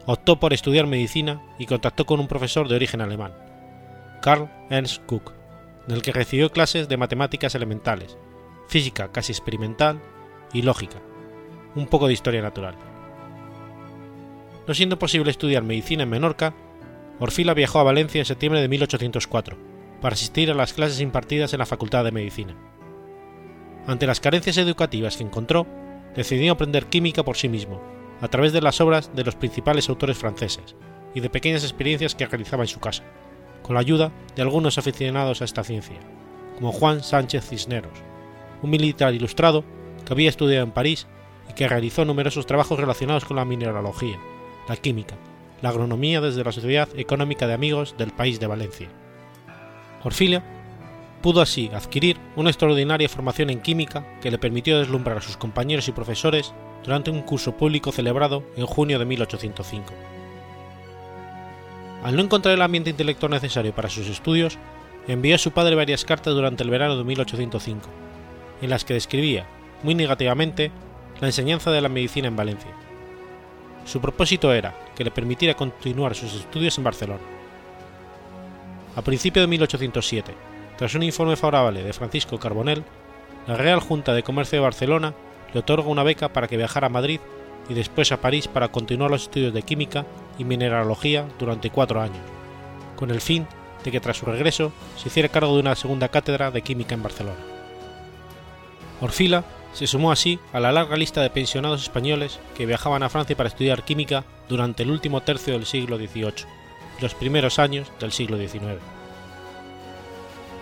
optó 0.07 0.41
por 0.41 0.53
estudiar 0.53 0.89
medicina 0.89 1.41
y 1.57 1.67
contactó 1.67 2.05
con 2.05 2.19
un 2.19 2.27
profesor 2.27 2.67
de 2.67 2.75
origen 2.75 3.01
alemán, 3.01 3.33
Karl 4.23 4.51
Ernst 4.71 5.07
Kuck, 5.07 5.35
del 5.87 6.03
que 6.03 6.11
recibió 6.11 6.51
clases 6.51 6.89
de 6.89 6.97
matemáticas 6.97 7.55
elementales, 7.55 8.19
física 8.71 9.11
casi 9.11 9.33
experimental 9.33 10.01
y 10.53 10.63
lógica, 10.63 10.99
un 11.75 11.87
poco 11.87 12.07
de 12.07 12.13
historia 12.13 12.41
natural. 12.41 12.77
No 14.67 14.75
siendo 14.75 14.99
posible 14.99 15.33
estudiar 15.33 15.65
medicina 15.65 16.05
en 16.05 16.11
Menorca, 16.11 16.55
Orfila 17.19 17.53
viajó 17.53 17.81
a 17.81 17.85
Valencia 17.85 18.21
en 18.21 18.25
septiembre 18.25 18.61
de 18.61 18.69
1804 18.69 19.59
para 20.01 20.15
asistir 20.15 20.51
a 20.51 20.55
las 20.55 20.73
clases 20.73 21.01
impartidas 21.01 21.53
en 21.53 21.59
la 21.59 21.67
Facultad 21.67 22.05
de 22.05 22.13
Medicina. 22.13 22.55
Ante 23.89 24.07
las 24.07 24.21
carencias 24.21 24.57
educativas 24.57 25.17
que 25.17 25.25
encontró, 25.25 25.67
decidió 26.15 26.53
aprender 26.53 26.87
química 26.87 27.25
por 27.25 27.37
sí 27.37 27.49
mismo, 27.49 27.83
a 28.21 28.29
través 28.29 28.53
de 28.53 28.63
las 28.63 28.81
obras 28.81 29.11
de 29.15 29.25
los 29.25 29.35
principales 29.35 29.89
autores 29.89 30.17
franceses 30.17 30.77
y 31.13 31.21
de 31.21 31.31
pequeñas 31.31 31.65
experiencias 31.65 32.15
que 32.15 32.27
realizaba 32.27 32.63
en 32.63 32.69
su 32.69 32.79
casa, 32.79 33.03
con 33.63 33.75
la 33.75 33.81
ayuda 33.81 34.13
de 34.37 34.43
algunos 34.43 34.79
aficionados 34.79 35.43
a 35.43 35.45
esta 35.45 35.65
ciencia, 35.65 35.99
como 36.55 36.71
Juan 36.71 37.03
Sánchez 37.03 37.49
Cisneros, 37.49 38.10
un 38.63 38.71
militar 38.71 39.15
ilustrado 39.15 39.65
que 40.05 40.13
había 40.13 40.29
estudiado 40.29 40.65
en 40.65 40.73
París 40.73 41.07
y 41.49 41.55
que 41.55 41.69
realizó 41.69 42.05
numerosos 42.05 42.47
trabajos 42.47 42.79
relacionados 42.79 43.25
con 43.25 43.37
la 43.37 43.45
mineralogía, 43.45 44.19
la 44.69 44.77
química, 44.77 45.17
la 45.63 45.71
agronomía 45.71 46.21
desde 46.21 46.45
la 46.45 46.53
Sociedad 46.53 46.89
Económica 46.97 47.47
de 47.47 47.55
Amigos 47.55 47.95
del 47.99 48.11
País 48.11 48.41
de 48.41 48.47
Valencia. 48.47 48.89
Orfilia 50.05 50.43
pudo 51.23 51.43
así 51.43 51.71
adquirir 51.75 52.17
una 52.37 52.51
extraordinaria 52.51 53.09
formación 53.09 53.51
en 53.51 53.61
química 53.61 54.07
que 54.21 54.31
le 54.31 54.39
permitió 54.39 54.79
deslumbrar 54.79 55.19
a 55.19 55.23
sus 55.23 55.37
compañeros 55.37 55.89
y 55.89 55.93
profesores 55.93 56.55
durante 56.83 57.11
un 57.11 57.23
curso 57.23 57.57
público 57.57 57.93
celebrado 57.93 58.43
en 58.57 58.67
junio 58.67 58.99
de 58.99 59.05
1805. 59.05 59.93
Al 62.03 62.17
no 62.17 62.23
encontrar 62.23 62.55
el 62.55 62.63
ambiente 62.63 62.91
intelectual 62.91 63.33
necesario 63.33 63.75
para 63.75 63.91
sus 63.91 64.09
estudios, 64.09 64.59
envió 65.07 65.35
a 65.35 65.39
su 65.39 65.51
padre 65.51 65.75
varias 65.75 66.05
cartas 66.05 66.35
durante 66.35 66.63
el 66.63 66.71
verano 66.71 66.97
de 66.97 67.05
1805, 67.05 67.89
en 68.61 68.71
las 68.71 68.85
que 68.85 68.95
describía, 68.95 69.47
muy 69.83 69.95
negativamente, 69.95 70.71
la 71.21 71.29
enseñanza 71.29 71.71
de 71.71 71.81
la 71.81 71.89
medicina 71.89 72.29
en 72.29 72.37
Valencia. 72.37 72.71
Su 73.85 74.01
propósito 74.01 74.53
era 74.53 74.75
que 74.95 75.05
le 75.05 75.11
permitiera 75.11 75.55
continuar 75.55 76.15
sus 76.15 76.35
estudios 76.35 76.77
en 76.79 76.85
Barcelona. 76.85 77.21
A 78.97 79.03
principios 79.03 79.45
de 79.45 79.49
1807, 79.49 80.35
tras 80.77 80.95
un 80.95 81.03
informe 81.03 81.37
favorable 81.37 81.83
de 81.83 81.93
Francisco 81.93 82.39
Carbonell, 82.39 82.85
la 83.47 83.57
Real 83.57 83.81
Junta 83.81 84.15
de 84.15 84.23
Comercio 84.23 84.59
de 84.59 84.65
Barcelona 84.65 85.15
le 85.53 85.61
otorga 85.61 85.89
una 85.89 86.03
beca 86.03 86.33
para 86.33 86.49
que 86.49 86.57
viajara 86.57 86.87
a 86.87 86.91
Madrid 86.91 87.21
y 87.69 87.75
después 87.75 88.13
a 88.13 88.21
París 88.21 88.49
para 88.49 88.69
continuar 88.69 89.11
los 89.11 89.23
estudios 89.23 89.53
de 89.53 89.63
química 89.63 90.07
y 90.39 90.45
mineralogía 90.45 91.27
durante 91.39 91.71
cuatro 91.71 92.01
años, 92.01 92.23
con 92.97 93.11
el 93.11 93.21
fin 93.21 93.47
de 93.85 93.91
que 93.91 94.01
tras 94.01 94.19
su 94.19 94.27
regreso 94.27 94.73
se 94.97 95.09
hiciera 95.09 95.29
cargo 95.29 95.55
de 95.55 95.61
una 95.61 95.75
segunda 95.75 96.09
cátedra 96.09 96.51
de 96.51 96.63
química 96.63 96.95
en 96.95 97.03
Barcelona. 97.03 97.60
Orfila 99.01 99.45
se 99.73 99.87
sumó 99.87 100.13
así 100.13 100.39
a 100.53 100.61
la 100.61 100.73
larga 100.73 100.97
lista 100.97 101.23
de 101.23 101.31
pensionados 101.31 101.83
españoles 101.83 102.39
que 102.57 102.67
viajaban 102.67 103.03
a 103.03 103.09
Francia 103.09 103.37
para 103.37 103.49
estudiar 103.49 103.85
química 103.85 104.25
durante 104.49 104.83
el 104.83 104.91
último 104.91 105.23
tercio 105.23 105.55
del 105.55 105.67
siglo 105.67 105.97
XVIII 105.97 106.47
y 106.99 107.03
los 107.03 107.15
primeros 107.15 107.59
años 107.59 107.91
del 108.01 108.13
siglo 108.13 108.37
XIX. 108.37 108.81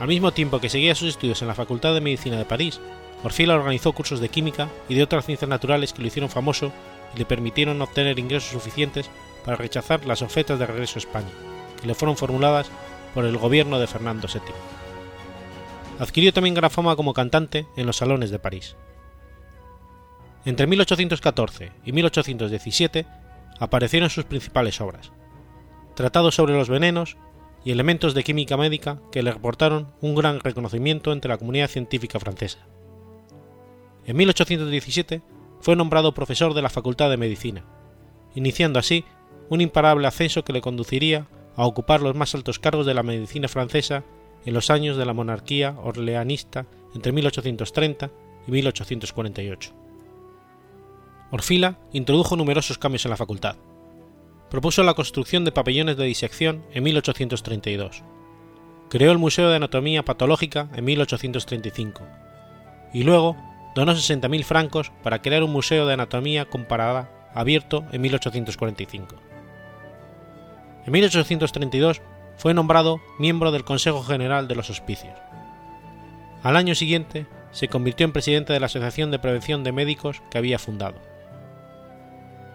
Al 0.01 0.09
mismo 0.09 0.33
tiempo 0.33 0.61
que 0.61 0.69
seguía 0.69 0.95
sus 0.95 1.09
estudios 1.09 1.43
en 1.43 1.49
la 1.49 1.55
Facultad 1.55 1.95
de 1.95 2.01
Medicina 2.01 2.37
de 2.37 2.45
París, 2.45 2.81
Orfila 3.25 3.57
organizó 3.57 3.93
cursos 3.93 4.21
de 4.21 4.29
química 4.29 4.69
y 4.89 4.95
de 4.95 5.03
otras 5.03 5.27
ciencias 5.27 5.49
naturales 5.49 5.93
que 5.93 6.03
lo 6.03 6.07
hicieron 6.07 6.31
famoso 6.31 6.73
y 7.15 7.19
le 7.19 7.25
permitieron 7.25 7.83
obtener 7.83 8.19
ingresos 8.19 8.51
suficientes 8.51 9.11
para 9.45 9.57
rechazar 9.57 10.05
las 10.05 10.23
ofertas 10.23 10.59
de 10.59 10.67
regreso 10.67 10.99
a 10.99 11.01
España, 11.01 11.31
que 11.81 11.87
le 11.89 11.95
fueron 11.95 12.17
formuladas 12.17 12.71
por 13.15 13.25
el 13.25 13.37
gobierno 13.37 13.81
de 13.81 13.89
Fernando 13.89 14.29
VII. 14.33 14.78
Adquirió 15.99 16.33
también 16.33 16.55
gran 16.55 16.71
fama 16.71 16.95
como 16.97 17.13
cantante 17.13 17.67
en 17.77 17.87
los 17.87 17.97
salones 17.97 18.31
de 18.31 18.39
París. 18.39 18.77
Entre 20.45 20.67
1814 20.67 21.73
y 21.85 21.93
1817 21.93 23.07
aparecieron 23.59 24.09
sus 24.09 24.25
principales 24.25 24.81
obras, 24.81 25.13
tratados 25.95 26.37
sobre 26.37 26.55
los 26.55 26.69
venenos 26.69 27.17
y 27.65 27.73
elementos 27.73 28.15
de 28.15 28.23
química 28.23 28.57
médica 28.57 29.01
que 29.11 29.23
le 29.23 29.33
reportaron 29.33 29.93
un 30.01 30.15
gran 30.15 30.39
reconocimiento 30.41 31.13
entre 31.13 31.29
la 31.29 31.39
comunidad 31.39 31.69
científica 31.69 32.21
francesa. 32.21 32.61
En 34.07 34.17
1817 34.17 35.23
fue 35.61 35.75
nombrado 35.75 36.15
profesor 36.15 36.55
de 36.55 36.63
la 36.63 36.71
Facultad 36.71 37.11
de 37.11 37.17
Medicina, 37.17 37.65
iniciando 38.35 38.79
así 38.79 39.05
un 39.51 39.61
imparable 39.61 40.07
ascenso 40.07 40.45
que 40.45 40.53
le 40.53 40.61
conduciría 40.61 41.27
a 41.57 41.67
ocupar 41.67 42.01
los 42.01 42.15
más 42.15 42.35
altos 42.35 42.61
cargos 42.61 42.87
de 42.87 42.95
la 42.95 43.03
medicina 43.03 43.49
francesa 43.49 44.05
en 44.45 44.55
los 44.55 44.71
años 44.71 44.97
de 44.97 45.05
la 45.05 45.13
monarquía 45.13 45.77
orleanista 45.83 46.67
entre 46.95 47.13
1830 47.13 48.11
y 48.47 48.51
1848. 48.51 49.73
Orfila 51.31 51.79
introdujo 51.93 52.37
numerosos 52.37 52.79
cambios 52.79 53.05
en 53.05 53.11
la 53.11 53.17
facultad. 53.17 53.57
Propuso 54.51 54.83
la 54.83 54.95
construcción 54.95 55.45
de 55.45 55.53
pabellones 55.53 55.97
de 55.99 56.07
disección 56.07 56.65
en 56.73 56.85
1832. 56.85 58.03
Creó 58.89 59.13
el 59.13 59.19
Museo 59.19 59.51
de 59.51 59.57
Anatomía 59.57 60.05
Patológica 60.05 60.71
en 60.75 60.85
1835. 60.87 62.03
Y 62.95 63.03
luego 63.03 63.37
donó 63.75 63.93
60.000 63.93 64.43
francos 64.45 64.93
para 65.03 65.21
crear 65.21 65.43
un 65.43 65.53
museo 65.53 65.87
de 65.87 65.93
anatomía 65.93 66.47
comparada 66.47 67.31
abierto 67.35 67.85
en 67.93 68.01
1845. 68.01 69.17
En 70.87 70.93
1832 70.93 72.01
fue 72.39 72.55
nombrado 72.55 73.01
miembro 73.19 73.51
del 73.51 73.65
Consejo 73.65 74.03
General 74.03 74.47
de 74.47 74.55
los 74.55 74.71
Hospicios. 74.71 75.15
Al 76.45 76.57
año 76.57 76.77
siguiente 76.77 77.27
se 77.51 77.69
convirtió 77.69 78.07
en 78.07 78.13
presidente 78.13 78.53
de 78.53 78.61
la 78.61 78.67
Asociación 78.67 79.11
de 79.11 79.19
Prevención 79.19 79.65
de 79.65 79.73
Médicos 79.73 80.23
que 80.31 80.39
había 80.39 80.61
fundado. 80.61 80.95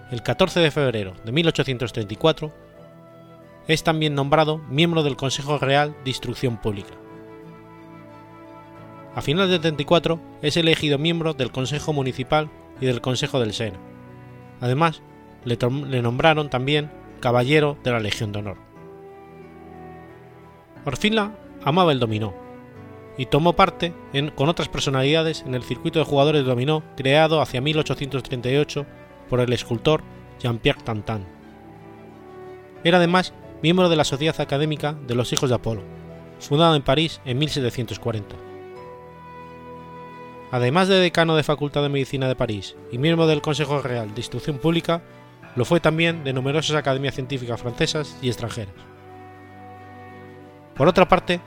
El 0.10 0.24
14 0.24 0.62
de 0.62 0.72
febrero 0.72 1.14
de 1.26 1.34
1834 1.34 2.54
es 3.68 3.84
también 3.84 4.16
nombrado 4.16 4.60
miembro 4.70 5.04
del 5.04 5.18
Consejo 5.18 5.58
Real 5.58 5.96
de 6.06 6.10
Instrucción 6.10 6.62
Pública. 6.62 6.94
A 9.16 9.22
finales 9.22 9.52
del 9.52 9.62
34 9.62 10.20
es 10.42 10.56
elegido 10.56 10.98
miembro 10.98 11.34
del 11.34 11.52
Consejo 11.52 11.92
Municipal 11.92 12.50
y 12.80 12.86
del 12.86 13.02
Consejo 13.02 13.40
del 13.42 13.54
Sena. 13.54 13.80
Además, 14.62 15.02
le, 15.44 15.58
le 15.88 16.02
nombraron 16.02 16.50
también 16.50 16.90
Caballero 17.20 17.78
de 17.84 17.92
la 17.92 18.00
Legión 18.00 18.32
de 18.32 18.40
Honor. 18.40 18.73
Orfila 20.86 21.32
amaba 21.64 21.92
el 21.92 22.00
dominó 22.00 22.34
y 23.18 23.28
tomó 23.28 23.54
parte 23.54 23.94
en, 24.12 24.32
con 24.32 24.50
otras 24.50 24.70
personalidades 24.70 25.44
en 25.46 25.56
el 25.56 25.64
circuito 25.64 26.00
de 26.00 26.06
jugadores 26.06 26.44
de 26.44 26.50
dominó 26.50 26.84
creado 26.98 27.42
hacia 27.42 27.62
1838 27.62 28.86
por 29.30 29.40
el 29.40 29.54
escultor 29.54 30.04
Jean-Pierre 30.40 30.82
Tantin. 30.84 31.26
Era 32.84 32.98
además 32.98 33.34
miembro 33.62 33.88
de 33.88 33.96
la 33.96 34.04
Sociedad 34.04 34.42
Académica 34.42 34.94
de 35.08 35.16
los 35.16 35.32
Hijos 35.32 35.50
de 35.50 35.56
Apolo, 35.56 35.84
fundada 36.40 36.76
en 36.76 36.82
París 36.82 37.22
en 37.24 37.38
1740. 37.38 38.36
Además 40.52 40.88
de 40.88 40.96
decano 40.96 41.36
de 41.36 41.44
Facultad 41.44 41.82
de 41.82 41.90
Medicina 41.90 42.28
de 42.28 42.36
París 42.36 42.76
y 42.92 42.98
miembro 42.98 43.26
del 43.26 43.42
Consejo 43.42 43.82
Real 43.82 44.14
de 44.14 44.22
Instrucción 44.22 44.58
Pública, 44.58 45.02
lo 45.56 45.66
fue 45.66 45.80
también 45.80 46.24
de 46.24 46.34
numerosas 46.34 46.76
academias 46.76 47.16
científicas 47.16 47.62
francesas 47.62 48.18
y 48.22 48.28
extranjeras. 48.28 48.93
Por 50.76 50.88
otra 50.88 51.08
parte, 51.08 51.40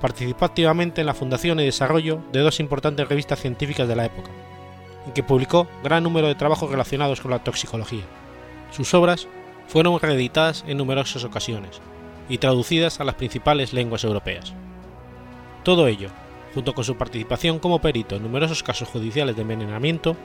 participó 0.00 0.46
activamente 0.46 1.02
en 1.02 1.06
la 1.06 1.14
fundación 1.14 1.60
y 1.60 1.64
desarrollo 1.64 2.22
de 2.32 2.40
dos 2.40 2.60
importantes 2.60 3.08
revistas 3.08 3.40
científicas 3.40 3.86
de 3.86 3.96
la 3.96 4.06
época, 4.06 4.30
en 5.06 5.12
que 5.12 5.22
publicó 5.22 5.68
gran 5.84 6.02
número 6.02 6.28
de 6.28 6.34
trabajos 6.34 6.70
relacionados 6.70 7.20
con 7.20 7.30
la 7.30 7.44
toxicología. 7.44 8.04
Sus 8.70 8.94
obras 8.94 9.28
fueron 9.66 10.00
reeditadas 10.00 10.64
en 10.66 10.78
numerosas 10.78 11.24
ocasiones 11.24 11.80
y 12.28 12.38
traducidas 12.38 13.00
a 13.00 13.04
las 13.04 13.16
principales 13.16 13.72
lenguas 13.72 14.04
europeas. 14.04 14.54
Todo 15.62 15.86
ello, 15.86 16.08
junto 16.54 16.74
con 16.74 16.84
su 16.84 16.96
participación 16.96 17.58
como 17.58 17.80
perito 17.80 18.16
en 18.16 18.22
numerosos 18.22 18.62
casos 18.62 18.88
judiciales 18.88 19.36
de 19.36 19.42
envenenamiento, 19.42 20.16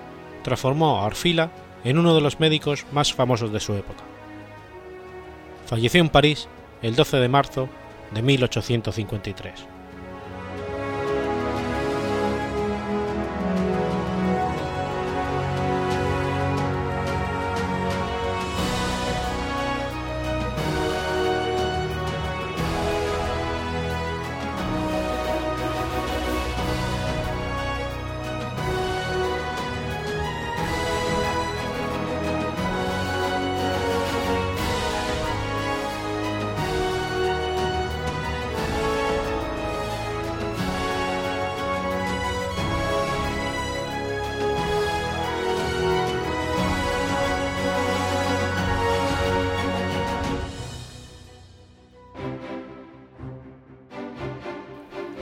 transformó 0.43 0.99
a 0.99 1.05
Orfila 1.05 1.51
en 1.83 1.99
uno 1.99 2.15
de 2.15 2.21
los 2.21 2.39
médicos 2.39 2.85
más 2.91 3.13
famosos 3.13 3.51
de 3.51 3.59
su 3.59 3.73
época. 3.73 4.03
Falleció 5.65 5.99
en 5.99 6.09
París 6.09 6.47
el 6.81 6.95
12 6.95 7.17
de 7.17 7.29
marzo 7.29 7.69
de 8.15 8.21
1853. 8.21 9.74